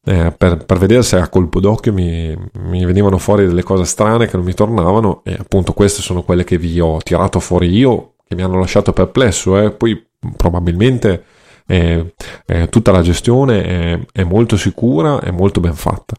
[0.06, 4.28] eh, per, per, vedere se a colpo d'occhio mi, mi, venivano fuori delle cose strane
[4.28, 8.13] che non mi tornavano e appunto queste sono quelle che vi ho tirato fuori io
[8.26, 9.72] che mi hanno lasciato perplesso eh.
[9.72, 10.02] poi
[10.38, 11.24] probabilmente
[11.70, 16.16] eh, tutta la gestione è, è molto sicura e molto ben fatta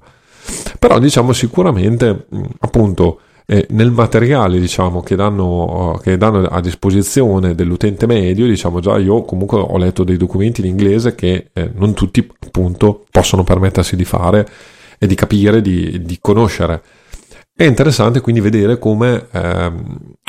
[0.79, 2.27] però diciamo sicuramente
[2.61, 8.97] appunto eh, nel materiale diciamo, che, danno, che, danno, a disposizione dell'utente medio, diciamo già
[8.97, 13.97] io comunque ho letto dei documenti in inglese che eh, non tutti appunto possono permettersi
[13.97, 14.49] di fare
[14.99, 16.81] e di capire, di, di conoscere.
[17.53, 19.73] È interessante quindi vedere come eh,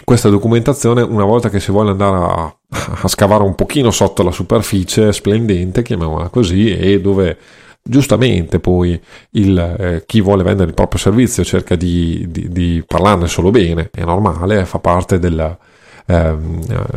[0.04, 2.56] questa documentazione, una volta che si vuole andare a,
[3.04, 7.38] a scavare un pochino sotto la superficie splendente, chiamiamola così, e dove
[7.84, 9.00] Giustamente poi
[9.32, 13.90] il, eh, chi vuole vendere il proprio servizio cerca di, di, di, parlarne solo bene,
[13.92, 15.58] è normale, fa parte della,
[16.06, 16.36] eh,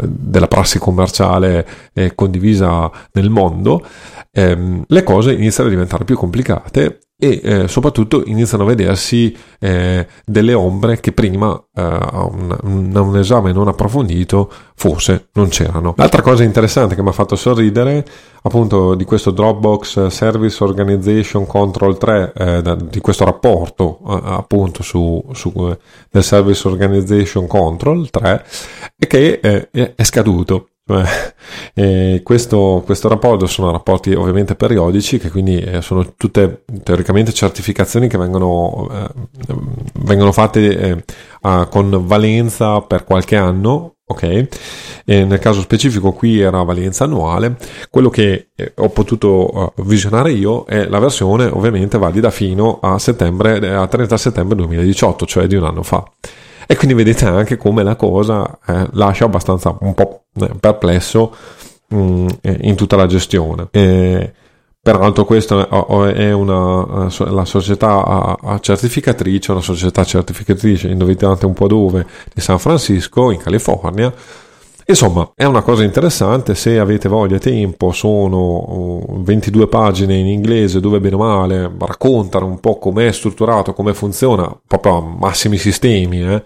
[0.02, 3.82] della prassi commerciale eh, condivisa nel mondo,
[4.30, 10.06] ehm, le cose iniziano a diventare più complicate e eh, soprattutto iniziano a vedersi eh,
[10.24, 15.94] delle ombre che prima eh, a, un, un, esame non approfondito forse non c'erano.
[15.96, 18.04] L'altra cosa interessante che mi ha fatto sorridere
[18.42, 24.82] appunto di questo Dropbox Service Organization Control 3 eh, da, di questo rapporto eh, appunto
[24.82, 25.78] su, su eh,
[26.10, 28.44] del Service Organization Control 3
[28.98, 30.70] è che è scaduto
[31.74, 38.06] eh, questo, questo, rapporto sono rapporti ovviamente periodici, che quindi eh, sono tutte teoricamente certificazioni
[38.06, 39.08] che vengono, eh,
[40.00, 41.04] vengono fatte eh,
[41.42, 43.90] a, con valenza per qualche anno.
[44.06, 44.22] Ok,
[45.06, 47.56] e nel caso specifico qui era valenza annuale.
[47.88, 53.74] Quello che eh, ho potuto visionare io è la versione ovviamente valida fino a settembre,
[53.74, 56.04] a 30 settembre 2018, cioè di un anno fa.
[56.66, 61.34] E quindi vedete anche come la cosa eh, lascia abbastanza un po' eh, perplesso
[61.88, 62.28] mh, mm,
[62.60, 63.68] in tutta la gestione.
[63.70, 64.32] E,
[64.84, 65.66] Peraltro questa
[66.12, 72.58] è una, eh, la società certificatrice, una società certificatrice, indovinate un po' dove, di San
[72.58, 74.12] Francisco, in California,
[74.86, 80.26] Insomma, è una cosa interessante, se avete voglia e tempo, sono 22 uh, pagine in
[80.26, 85.56] inglese dove bene o male raccontano un po' com'è strutturato, come funziona, proprio a massimi
[85.56, 86.42] sistemi, eh?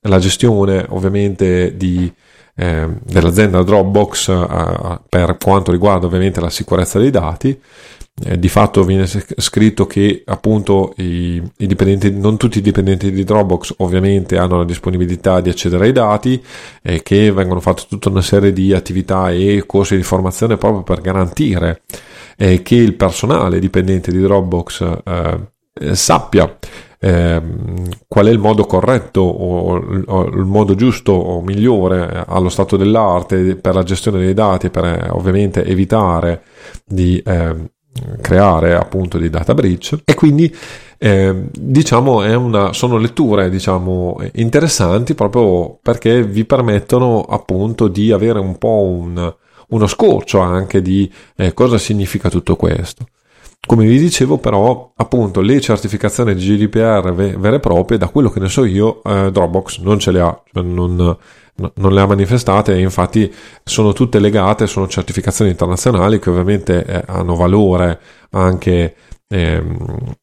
[0.00, 2.10] la gestione ovviamente di,
[2.56, 7.60] eh, dell'azienda Dropbox eh, per quanto riguarda ovviamente la sicurezza dei dati
[8.22, 13.24] eh, di fatto viene scritto che appunto i, i, dipendenti, non tutti i dipendenti di
[13.24, 16.42] Dropbox ovviamente hanno la disponibilità di accedere ai dati
[16.80, 21.00] e che vengono fatte tutta una serie di attività e corsi di formazione proprio per
[21.00, 21.82] garantire
[22.36, 26.56] eh, che il personale dipendente di Dropbox eh, sappia
[27.00, 27.42] eh,
[28.06, 33.74] qual è il modo corretto o, il modo giusto o migliore allo stato dell'arte per
[33.74, 36.44] la gestione dei dati per eh, ovviamente evitare
[36.86, 37.72] di eh,
[38.20, 40.00] creare appunto di data breach.
[40.04, 40.54] E quindi
[40.98, 48.56] eh, diciamo una, sono letture diciamo interessanti proprio perché vi permettono appunto di avere un
[48.58, 49.34] po' un,
[49.68, 53.06] uno scorcio anche di eh, cosa significa tutto questo.
[53.66, 58.40] Come vi dicevo però appunto le certificazioni di GDPR vere e proprie da quello che
[58.40, 61.16] ne so io eh, Dropbox non ce le ha cioè non,
[61.56, 67.02] non le ha manifestate e infatti sono tutte legate, sono certificazioni internazionali che ovviamente eh,
[67.06, 68.96] hanno valore anche
[69.28, 69.62] eh,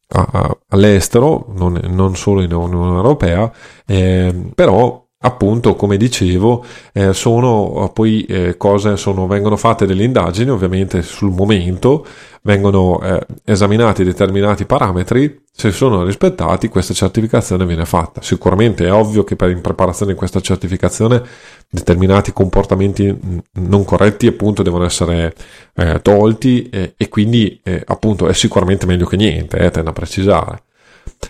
[0.10, 3.52] a, all'estero, non, non, solo in Unione Europea,
[3.86, 10.49] eh, però appunto, come dicevo, eh, sono poi eh, cose, sono, vengono fatte delle indagini,
[10.49, 12.05] ovviamente sul momento,
[12.43, 18.21] vengono eh, esaminati determinati parametri, se sono rispettati questa certificazione viene fatta.
[18.21, 21.21] Sicuramente è ovvio che per in preparazione di questa certificazione
[21.69, 23.15] determinati comportamenti
[23.53, 25.34] non corretti appunto devono essere
[25.75, 30.63] eh, tolti e quindi eh, appunto è sicuramente meglio che niente, eh, tendo a precisare.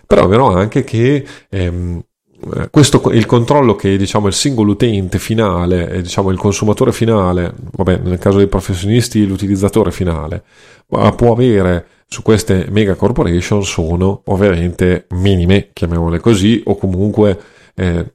[0.08, 2.01] Però è vero anche che ehm,
[2.56, 7.99] eh, questo, il controllo che diciamo il singolo utente finale, diciamo il consumatore finale, vabbè,
[8.04, 10.43] nel caso dei professionisti l'utilizzatore finale,
[10.88, 17.39] può avere su queste mega corporation sono ovviamente minime, chiamiamole così, o comunque
[17.73, 18.12] eh,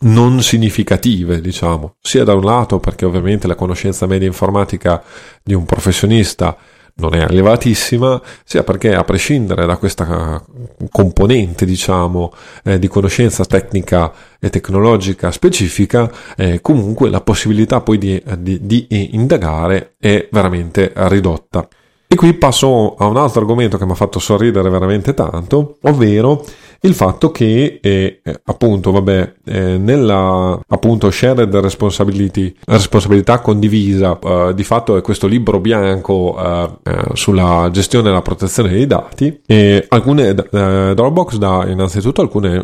[0.00, 5.02] non significative, diciamo, sia da un lato perché ovviamente la conoscenza media informatica
[5.42, 6.56] di un professionista
[6.96, 10.42] non è elevatissima, sia perché a prescindere da questa
[10.90, 12.32] componente, diciamo,
[12.64, 18.86] eh, di conoscenza tecnica e tecnologica specifica, eh, comunque la possibilità poi di, di, di
[19.12, 21.66] indagare è veramente ridotta.
[22.12, 26.44] E qui passo a un altro argomento che mi ha fatto sorridere veramente tanto, ovvero
[26.82, 34.64] il fatto che eh, appunto vabbè eh, nella appunto shared responsibility responsabilità condivisa eh, di
[34.64, 39.84] fatto è questo libro bianco eh, eh, sulla gestione e la protezione dei dati e
[39.88, 42.62] alcune eh, Dropbox dà innanzitutto alcuni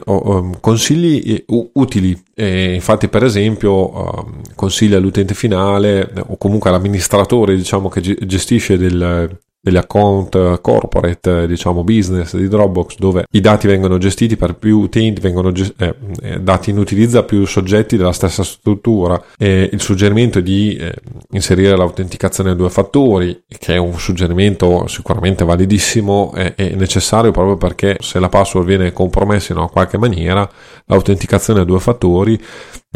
[0.60, 2.22] consigli utili.
[2.34, 9.76] E infatti per esempio consiglia all'utente finale o comunque all'amministratore diciamo che gestisce del degli
[9.76, 15.50] account corporate, diciamo business di Dropbox, dove i dati vengono gestiti per più utenti, vengono
[15.50, 19.20] gest- eh, eh, dati in utilizzo a più soggetti della stessa struttura.
[19.36, 20.94] E il suggerimento di eh,
[21.32, 27.96] inserire l'autenticazione a due fattori, che è un suggerimento sicuramente validissimo, è necessario proprio perché
[27.98, 30.48] se la password viene compromessa in una qualche maniera,
[30.84, 32.40] l'autenticazione a due fattori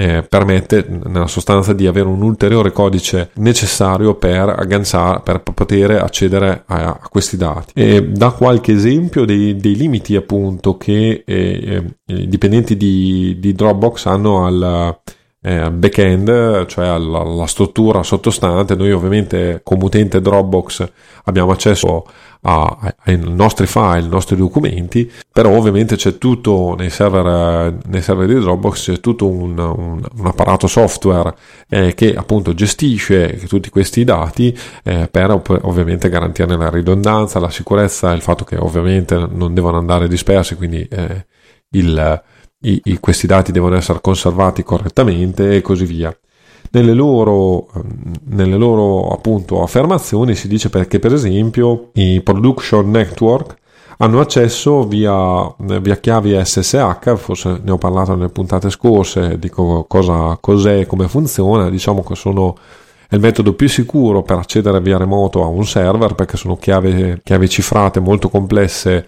[0.01, 6.63] eh, permette nella sostanza di avere un ulteriore codice necessario per agganciare, per poter accedere
[6.67, 7.73] a, a questi dati.
[7.75, 14.07] E da qualche esempio dei, dei limiti appunto che eh, i dipendenti di, di Dropbox
[14.07, 14.99] hanno al
[15.43, 18.75] eh, back-end, cioè alla, alla, struttura sottostante.
[18.75, 20.87] Noi ovviamente come utente Dropbox
[21.25, 22.07] abbiamo accesso
[22.43, 28.27] a, ai nostri file, ai nostri documenti, però ovviamente c'è tutto nei server, nei server
[28.27, 31.35] di Dropbox, c'è tutto un, un, un apparato software
[31.69, 35.31] eh, che appunto gestisce tutti questi dati eh, per
[35.63, 40.87] ovviamente garantire la ridondanza, la sicurezza, il fatto che ovviamente non devono andare dispersi, quindi
[40.91, 41.27] eh,
[41.71, 42.23] il,
[42.63, 46.17] i, i, questi dati devono essere conservati correttamente e così via.
[46.73, 47.69] Nelle loro,
[48.27, 53.57] nelle loro appunto affermazioni si dice perché per esempio i production network
[53.99, 60.39] hanno accesso via, via chiavi SSH, forse ne ho parlato nelle puntate scorse, dico cosa,
[60.41, 62.57] cos'è e come funziona, diciamo che sono
[63.11, 67.21] è il metodo più sicuro per accedere via remoto a un server perché sono chiavi,
[67.25, 69.05] chiavi cifrate molto complesse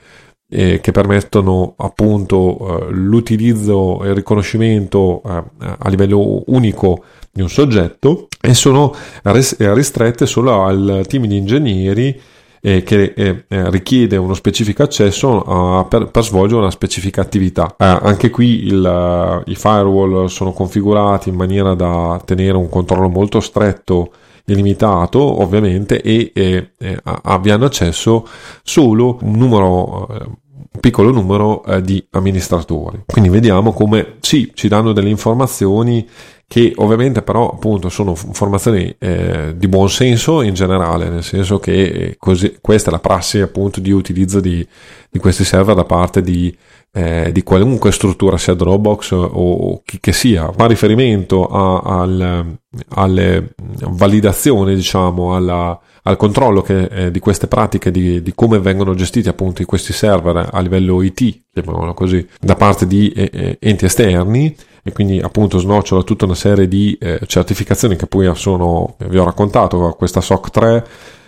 [0.53, 5.43] eh, che permettono appunto eh, l'utilizzo e il riconoscimento eh,
[5.79, 12.21] a livello unico di un soggetto e sono ristrette solo al team di ingegneri
[12.65, 17.75] eh, che eh, eh, richiede uno specifico accesso uh, per, per, svolgere una specifica attività.
[17.77, 23.41] Uh, anche qui il, i firewall sono configurati in maniera da tenere un controllo molto
[23.41, 24.12] stretto
[24.45, 26.73] e limitato ovviamente e
[27.05, 28.27] abbiano accesso
[28.65, 30.41] solo un numero
[30.81, 33.05] piccolo numero eh, di amministratori.
[33.07, 36.07] Quindi vediamo come sì, ci danno delle informazioni
[36.53, 41.83] che ovviamente però appunto sono informazioni eh, di buon senso in generale, nel senso che
[41.83, 44.67] eh, così, questa è la prassi appunto di utilizzo di,
[45.09, 46.55] di questi server da parte di,
[46.93, 50.53] eh, di qualunque struttura sia Dropbox o, o chi che sia.
[50.55, 52.59] Fa riferimento a, al,
[52.91, 53.55] alle
[53.89, 59.29] validazioni, diciamo, alla, al controllo che, eh, di queste pratiche, di, di, come vengono gestiti
[59.29, 64.55] appunto questi server a livello IT, chiamiamolo così, da parte di eh, eh enti esterni.
[64.85, 69.25] E quindi appunto snocciola tutta una serie di eh, certificazioni che poi sono, vi ho
[69.25, 70.87] raccontato, questa SOC 3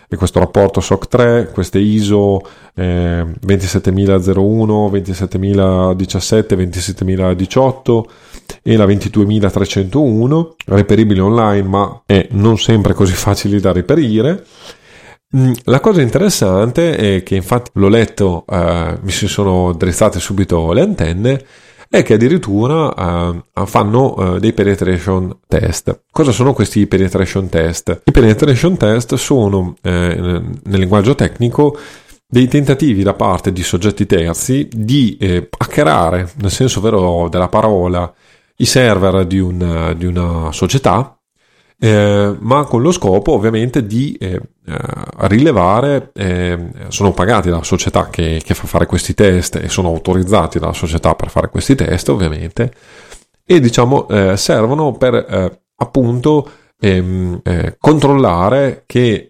[0.08, 2.40] e questo rapporto SOC 3, queste ISO
[2.74, 8.08] eh, 27001, 27017, 27018
[8.66, 14.44] e la 22301, reperibile online ma è non sempre così facile da reperire.
[15.36, 20.72] Mm, la cosa interessante è che infatti l'ho letto, eh, mi si sono drizzate subito
[20.72, 21.44] le antenne,
[21.90, 26.02] è che addirittura uh, fanno uh, dei penetration test.
[26.10, 28.00] Cosa sono questi penetration test?
[28.04, 31.78] I penetration test sono, eh, nel linguaggio tecnico,
[32.26, 38.12] dei tentativi da parte di soggetti terzi di eh, hackerare, nel senso vero della parola,
[38.56, 41.18] i server di, un, di una società,
[41.78, 48.08] eh, ma con lo scopo ovviamente di eh, eh rilevare, eh, sono pagati dalla società
[48.10, 52.08] che, che, fa fare questi test e sono autorizzati dalla società per fare questi test
[52.08, 52.72] ovviamente,
[53.44, 57.42] e diciamo eh, servono per eh, appunto ehm,
[57.78, 59.28] controllare che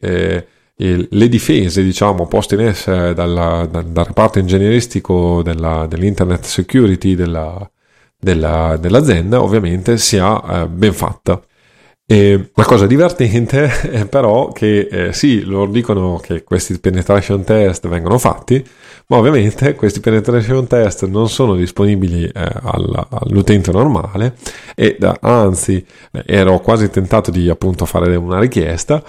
[0.76, 7.68] le difese diciamo poste in essere dalla, dal, dal reparto ingegneristico della, dell'internet security della,
[8.24, 11.40] della, dell'azienda ovviamente sia ben fatta.
[12.06, 17.88] E la cosa divertente è però che eh, sì, loro dicono che questi penetration test
[17.88, 18.62] vengono fatti,
[19.06, 24.36] ma ovviamente questi penetration test non sono disponibili eh, all'utente normale
[24.74, 25.82] e anzi
[26.26, 29.02] ero quasi tentato di appunto fare una richiesta.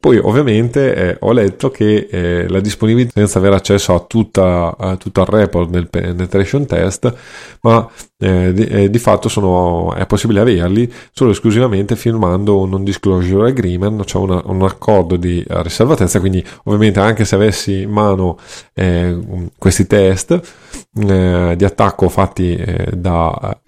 [0.00, 4.96] Poi ovviamente eh, ho letto che eh, la disponibilità senza avere accesso a, tutta, a
[4.96, 7.14] tutto il report del penetration test
[7.60, 7.88] ma
[8.20, 13.48] eh, di, eh, di, fatto sono, è possibile averli solo esclusivamente firmando un non disclosure
[13.48, 18.36] agreement, cioè una, un accordo di riservatezza, quindi ovviamente anche se avessi in mano
[18.74, 23.58] eh, questi test eh, di attacco fatti eh, da,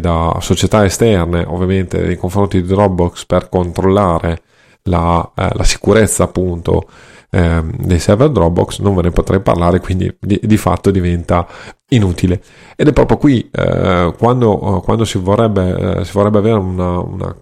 [0.00, 4.42] da, società esterne, ovviamente nei confronti di Dropbox per controllare
[4.82, 6.86] la, eh, la sicurezza appunto
[7.34, 11.46] ehm, dei server Dropbox non ve ne potrei parlare quindi di, di fatto diventa
[11.88, 12.40] inutile
[12.76, 17.36] ed è proprio qui eh, quando, quando si, vorrebbe, eh, si vorrebbe avere una, una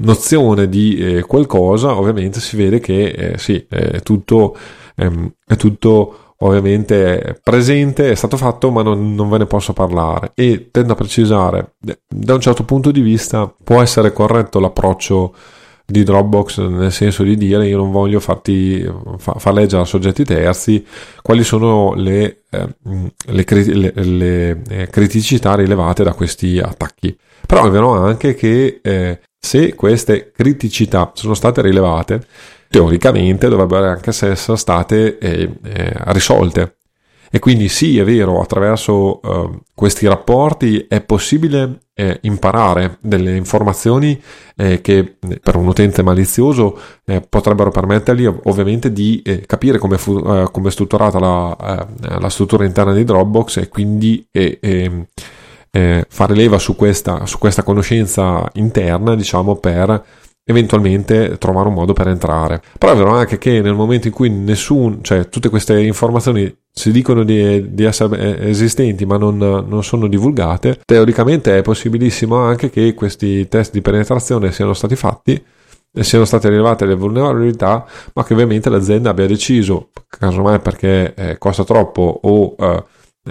[0.00, 4.56] nozione di eh, qualcosa ovviamente si vede che eh, sì è tutto,
[4.94, 10.32] ehm, è tutto ovviamente presente, è stato fatto, ma non, non, ve ne posso parlare.
[10.34, 15.34] E tendo a precisare, da un certo punto di vista, può essere corretto l'approccio
[15.88, 18.84] di Dropbox nel senso di dire io non voglio farti
[19.18, 20.84] fa, far leggere a soggetti terzi
[21.22, 22.68] quali sono le, eh,
[23.26, 27.16] le, le, le eh, criticità rilevate da questi attacchi.
[27.46, 32.26] Però è vero anche che eh, se queste criticità sono state rilevate,
[32.68, 36.75] teoricamente dovrebbero anche essere state eh, eh, risolte.
[37.36, 44.18] E quindi sì, è vero, attraverso uh, questi rapporti è possibile eh, imparare delle informazioni
[44.56, 50.16] eh, che per un utente malizioso eh, potrebbero permettergli ovviamente di eh, capire come, fu,
[50.16, 51.86] eh, come è strutturata la,
[52.18, 59.14] la, struttura interna di Dropbox e quindi fare leva su questa, su questa conoscenza interna,
[59.14, 60.04] diciamo, per
[60.48, 62.62] eventualmente trovare un modo per entrare.
[62.78, 66.92] Però è vero anche che nel momento in cui nessun, cioè tutte queste informazioni si
[66.92, 72.94] dicono di, di essere esistenti ma non, non, sono divulgate, teoricamente è possibilissimo anche che
[72.94, 75.42] questi test di penetrazione siano stati fatti
[75.92, 81.38] e siano state rilevate le vulnerabilità, ma che ovviamente l'azienda abbia deciso, casomai perché eh,
[81.38, 82.84] costa troppo o eh,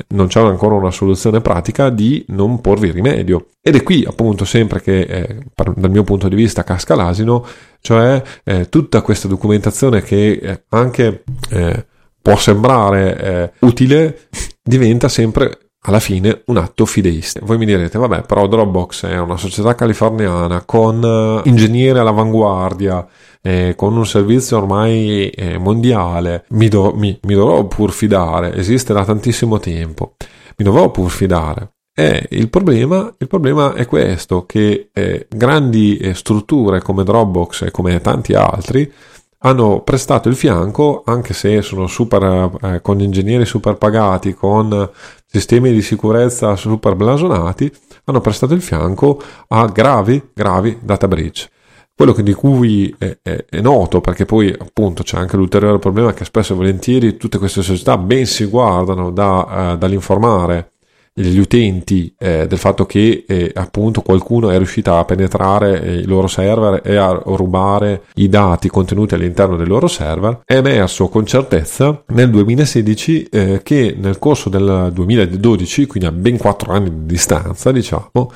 [0.09, 3.47] non c'è ancora una soluzione pratica di non porvi rimedio.
[3.61, 5.37] Ed è qui appunto sempre che eh,
[5.75, 7.45] dal mio punto di vista casca l'asino,
[7.81, 11.85] cioè eh, tutta questa documentazione che eh, anche eh,
[12.21, 14.27] può sembrare eh, utile
[14.61, 17.45] diventa sempre alla fine un atto fideistico.
[17.45, 23.05] Voi mi direte, vabbè, però Dropbox è una società californiana con uh, ingegneri all'avanguardia,
[23.45, 28.91] eh, con un servizio ormai eh, mondiale, mi, do- mi, mi, dovrò pur fidare, esiste
[28.91, 30.15] da tantissimo tempo,
[30.57, 31.73] mi dovrò pur fidare.
[31.95, 37.71] E il problema, il problema è questo, che eh, grandi eh, strutture come Dropbox e
[37.71, 38.91] come tanti altri
[39.39, 44.89] hanno prestato il fianco, anche se sono super, eh, con ingegneri super pagati, con
[45.23, 47.71] sistemi di sicurezza super blasonati,
[48.05, 51.53] hanno prestato il fianco a gravi, gravi data breach.
[51.97, 56.25] Quello di cui è, è, è, noto, perché poi appunto c'è anche l'ulteriore problema che
[56.25, 60.71] spesso e volentieri tutte queste società ben si guardano da, uh, dall'informare
[61.17, 66.05] gli utenti eh, del fatto che eh, appunto qualcuno è riuscito a penetrare eh, i
[66.05, 71.25] loro server e a rubare i dati contenuti all'interno dei loro server, è emerso con
[71.25, 77.05] certezza nel 2016 eh, che nel corso del 2012, quindi a ben 4 anni di
[77.05, 78.31] distanza, diciamo,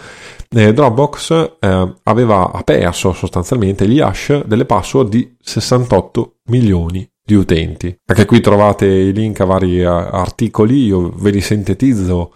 [0.49, 7.95] eh, Dropbox eh, aveva perso sostanzialmente gli hash delle password di 68 milioni di utenti.
[8.05, 12.33] Anche qui trovate i link a vari articoli, io ve li sintetizzo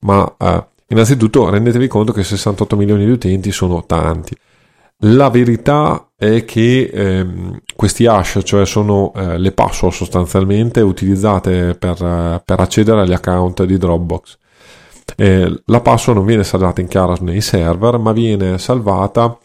[0.00, 4.36] ma eh, innanzitutto rendetevi conto che 68 milioni di utenti sono tanti.
[4.98, 12.02] La verità è che ehm, questi hash, cioè sono eh, le password sostanzialmente utilizzate per,
[12.02, 14.38] eh, per accedere agli account di Dropbox.
[15.16, 19.38] Eh, la password non viene salvata in chiaro nei server, ma viene salvata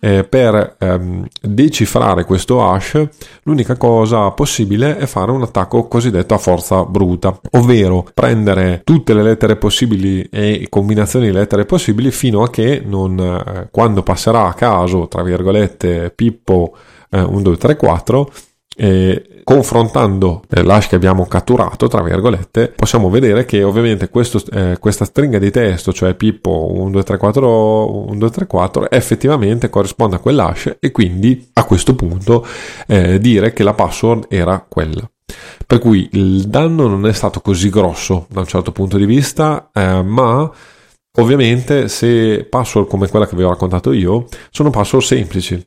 [0.00, 3.08] eh, per ehm, decifrare questo hash
[3.42, 9.22] l'unica cosa possibile è fare un attacco cosiddetto a forza bruta, ovvero prendere tutte le
[9.22, 14.54] lettere possibili e combinazioni di lettere possibili fino a che non, eh, quando passerà a
[14.54, 16.74] caso, tra virgolette, Pippo
[17.10, 18.30] eh, 1, 2, 3, 4,
[18.76, 25.04] eh, confrontando l'hash che abbiamo catturato, tra virgolette, possiamo vedere che ovviamente questo, eh, questa
[25.04, 31.94] stringa di testo, cioè Pippo 1234 1234, effettivamente corrisponde a quell'hash e quindi a questo
[31.94, 32.46] punto
[32.86, 35.08] eh, dire che la password era quella.
[35.66, 39.70] Per cui il danno non è stato così grosso da un certo punto di vista,
[39.72, 40.50] eh, ma
[41.18, 45.66] ovviamente se password come quella che vi ho raccontato io sono password semplici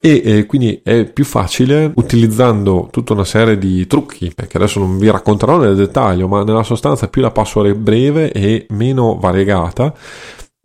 [0.00, 4.96] e eh, quindi è più facile utilizzando tutta una serie di trucchi che adesso non
[4.96, 9.92] vi racconterò nel dettaglio ma nella sostanza più la password è breve e meno variegata.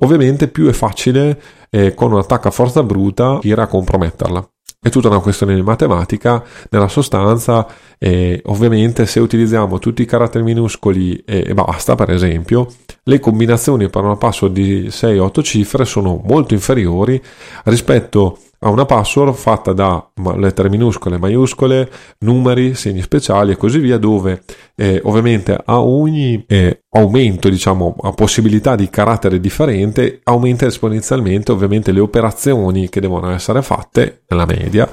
[0.04, 4.48] Ovviamente più è facile eh, con un attacco a forza bruta ir a comprometterla.
[4.80, 7.66] È tutta una questione di matematica, nella sostanza
[7.98, 12.68] eh, ovviamente se utilizziamo tutti i caratteri minuscoli e, e, basta per esempio,
[13.04, 17.20] le combinazioni per una password di 6-8 cifre sono molto inferiori
[17.64, 20.06] rispetto a una password fatta da
[20.38, 21.90] lettere minuscole, maiuscole,
[22.20, 24.44] numeri, segni speciali e così via, dove
[24.76, 31.92] eh, ovviamente a ogni eh, aumento, diciamo, a possibilità di carattere differente, aumenta esponenzialmente ovviamente
[31.92, 34.90] le operazioni che devono essere fatte nella media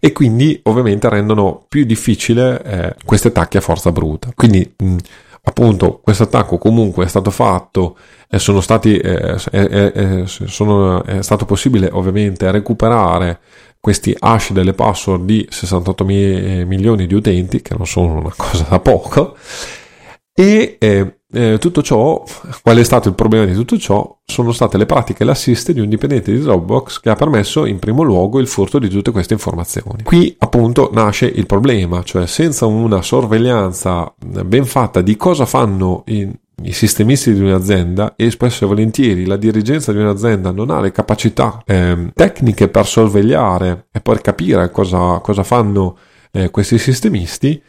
[0.00, 4.30] e quindi ovviamente rendono più difficile eh, questi attacchi a forza bruta.
[4.34, 4.96] Quindi mh,
[5.50, 7.96] appunto questo attacco comunque è stato fatto
[8.28, 13.40] e sono stati eh, eh, eh, sono, è stato possibile ovviamente recuperare
[13.78, 18.78] questi hash delle password di 68 milioni di utenti che non sono una cosa da
[18.80, 19.36] poco
[20.34, 22.22] e eh, eh, tutto ciò,
[22.62, 24.18] qual è stato il problema di tutto ciò?
[24.24, 27.78] Sono state le pratiche e l'assist di un dipendente di Dropbox che ha permesso in
[27.78, 30.02] primo luogo il furto di tutte queste informazioni.
[30.02, 36.28] Qui appunto nasce il problema, cioè senza una sorveglianza ben fatta di cosa fanno i,
[36.62, 40.90] i sistemisti di un'azienda e spesso e volentieri la dirigenza di un'azienda non ha le
[40.90, 45.96] capacità eh, tecniche per sorvegliare e per capire cosa, cosa fanno
[46.32, 47.60] eh, questi sistemisti,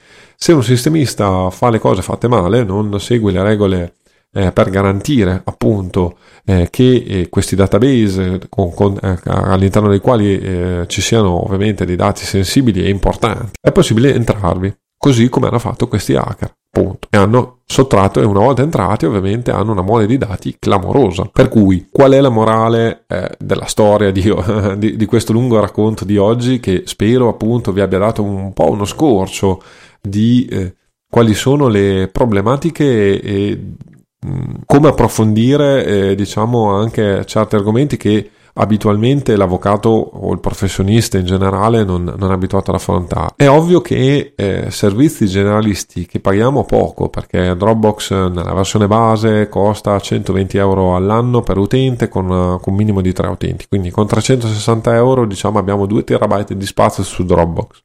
[0.44, 3.94] se un sistemista fa le cose fatte male, non segue le regole
[4.34, 10.40] eh, per garantire appunto eh, che eh, questi database con, con, eh, all'interno dei quali
[10.40, 15.60] eh, ci siano ovviamente dei dati sensibili e importanti, è possibile entrarvi, così come hanno
[15.60, 16.52] fatto questi hacker.
[16.72, 17.10] Punto.
[17.12, 21.30] E hanno sottratto e una volta entrati ovviamente hanno una mole di dati clamorosa.
[21.32, 24.24] Per cui qual è la morale eh, della storia di,
[24.78, 28.72] di, di, questo lungo racconto di oggi che spero appunto vi abbia dato un po'
[28.72, 29.62] uno scorcio
[30.02, 30.76] di eh,
[31.10, 38.32] quali sono le problematiche e, e mh, come approfondire eh, diciamo anche certi argomenti che
[38.54, 43.34] abitualmente l'avvocato o il professionista in generale non, non è abituato ad affrontare.
[43.36, 50.00] È ovvio che eh, servizi generalisti che paghiamo poco perché Dropbox nella versione base costa
[50.00, 54.96] 120 euro all'anno per utente con, con un minimo di 3 utenti, quindi con 360
[54.96, 57.84] euro diciamo abbiamo 2 terabyte di spazio su Dropbox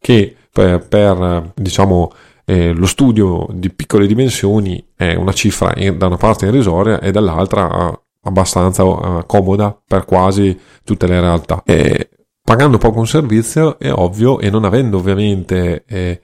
[0.00, 2.12] che per, per diciamo,
[2.44, 7.10] eh, lo studio di piccole dimensioni è una cifra in, da una parte irrisoria e
[7.10, 11.62] dall'altra eh, abbastanza uh, comoda per quasi tutte le realtà.
[11.64, 12.08] E
[12.42, 16.20] pagando poco un servizio è ovvio e non avendo ovviamente eh,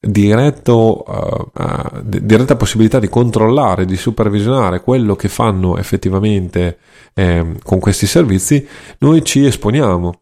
[0.00, 6.78] diretto, uh, uh, diretta possibilità di controllare, di supervisionare quello che fanno effettivamente
[7.12, 8.66] eh, con questi servizi,
[8.98, 10.20] noi ci esponiamo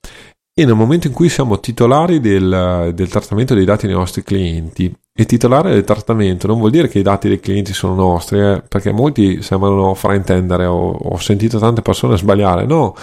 [0.58, 4.92] e nel momento in cui siamo titolari del, del, trattamento dei dati dei nostri clienti
[5.16, 8.64] e titolare del trattamento non vuol dire che i dati dei clienti sono nostri eh,
[8.66, 12.96] perché molti sembrano fraintendere ho, ho sentito tante persone sbagliare no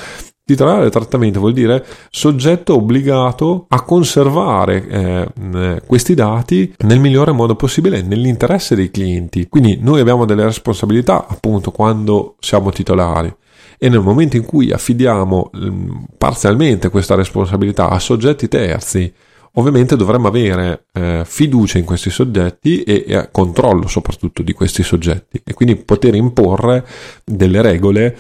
[0.48, 7.56] Titolare del trattamento vuol dire soggetto obbligato a conservare eh, questi dati nel migliore modo
[7.56, 9.48] possibile, nell'interesse dei clienti.
[9.50, 13.36] Quindi noi abbiamo delle responsabilità appunto quando siamo titolari
[13.78, 19.14] e nel momento in cui affidiamo mm, parzialmente questa responsabilità a soggetti terzi,
[19.54, 25.42] ovviamente dovremmo avere eh, fiducia in questi soggetti e, e, controllo soprattutto di questi soggetti
[25.44, 26.86] e quindi poter imporre
[27.24, 28.18] delle regole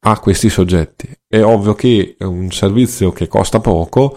[0.00, 1.08] a questi soggetti.
[1.26, 4.16] È ovvio che un servizio che costa poco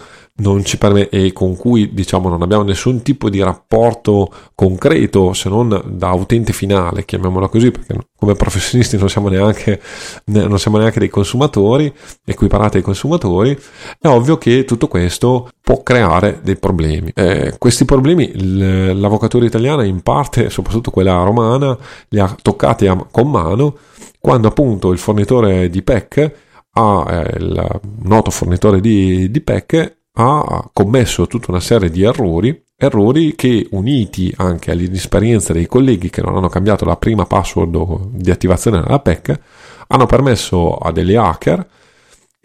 [0.77, 6.11] permette e con cui diciamo non abbiamo nessun tipo di rapporto concreto se non da
[6.11, 9.81] utente finale, chiamiamolo così, perché come professionisti non siamo neanche,
[10.25, 11.93] non siamo neanche dei consumatori,
[12.25, 13.57] equiparati ai consumatori,
[13.99, 17.11] è ovvio che tutto questo può creare dei problemi.
[17.13, 21.77] Eh, questi problemi l'avvocatura italiana in parte, soprattutto quella romana,
[22.09, 23.77] li ha toccati a, con mano
[24.19, 26.31] quando appunto il fornitore di PEC
[26.77, 32.63] ha eh, il noto fornitore di, di PEC ha commesso tutta una serie di errori,
[32.78, 38.32] errori che uniti anche all'inesperienza dei colleghi che non hanno cambiato la prima password di
[38.32, 39.39] attivazione della PEC,
[39.88, 41.68] hanno permesso a degli hacker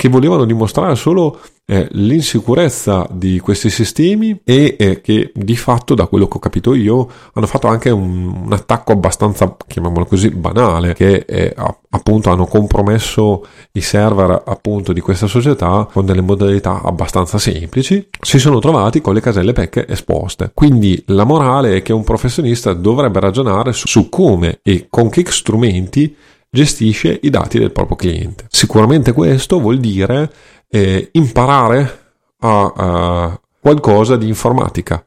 [0.01, 6.07] che volevano dimostrare solo eh, l'insicurezza di questi sistemi e eh, che di fatto, da
[6.07, 10.95] quello che ho capito io, hanno fatto anche un, un attacco abbastanza, chiamiamolo così, banale,
[10.95, 11.55] che eh,
[11.91, 18.39] appunto hanno compromesso i server appunto di questa società con delle modalità abbastanza semplici, si
[18.39, 20.51] sono trovati con le caselle PEC esposte.
[20.55, 25.27] Quindi la morale è che un professionista dovrebbe ragionare su, su come e con che
[25.29, 26.17] strumenti
[26.51, 28.47] gestisce i dati del proprio cliente.
[28.49, 30.31] Sicuramente questo vuol dire
[30.69, 35.05] eh, imparare a, a qualcosa di informatica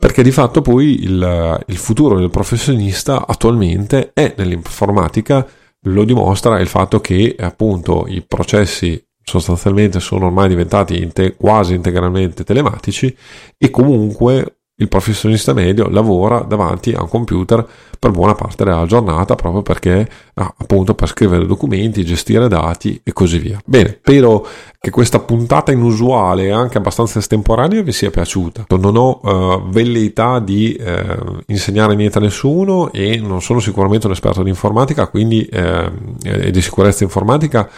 [0.00, 5.46] perché di fatto poi il, il, futuro del professionista attualmente è nell'informatica,
[5.82, 13.14] lo dimostra il fatto che appunto i processi sostanzialmente sono ormai diventati quasi integralmente telematici
[13.58, 17.66] e comunque il professionista medio lavora davanti a un computer
[17.98, 23.12] per buona parte della giornata proprio perché ah, appunto per scrivere documenti, gestire dati e
[23.12, 23.60] così via.
[23.64, 24.46] Bene, spero
[24.80, 28.64] che questa puntata inusuale e anche abbastanza estemporanea vi sia piaciuta.
[28.78, 34.12] Non ho uh, velleità di uh, insegnare niente a nessuno e non sono sicuramente un
[34.12, 35.92] esperto di informatica quindi, uh,
[36.24, 37.68] e di sicurezza informatica,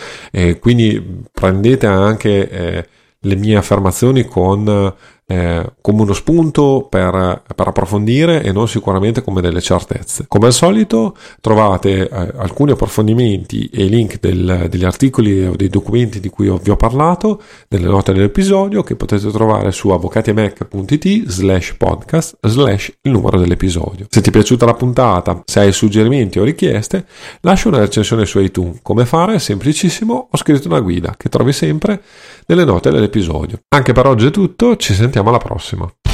[0.61, 2.87] quindi prendete anche
[3.19, 4.95] le mie affermazioni con
[5.33, 10.27] eh, come uno spunto per, per, approfondire e non sicuramente come delle certezze.
[10.29, 15.69] Come al solito trovate eh, alcuni approfondimenti e i link del, degli articoli o dei
[15.69, 21.77] documenti di cui vi ho parlato nelle note dell'episodio che potete trovare su avvocatiemac.it slash
[21.79, 24.07] podcast slash il numero dell'episodio.
[24.11, 27.07] Se ti è piaciuta la puntata, se hai suggerimenti o richieste,
[27.41, 28.81] lascia una recensione su iTunes.
[28.83, 29.39] Come fare?
[29.39, 32.03] Semplicissimo, ho scritto una guida che trovi sempre
[32.47, 33.61] nelle note dell'episodio.
[33.69, 34.93] Anche per oggi è tutto, ci
[35.23, 36.12] sentiamo alla prossima.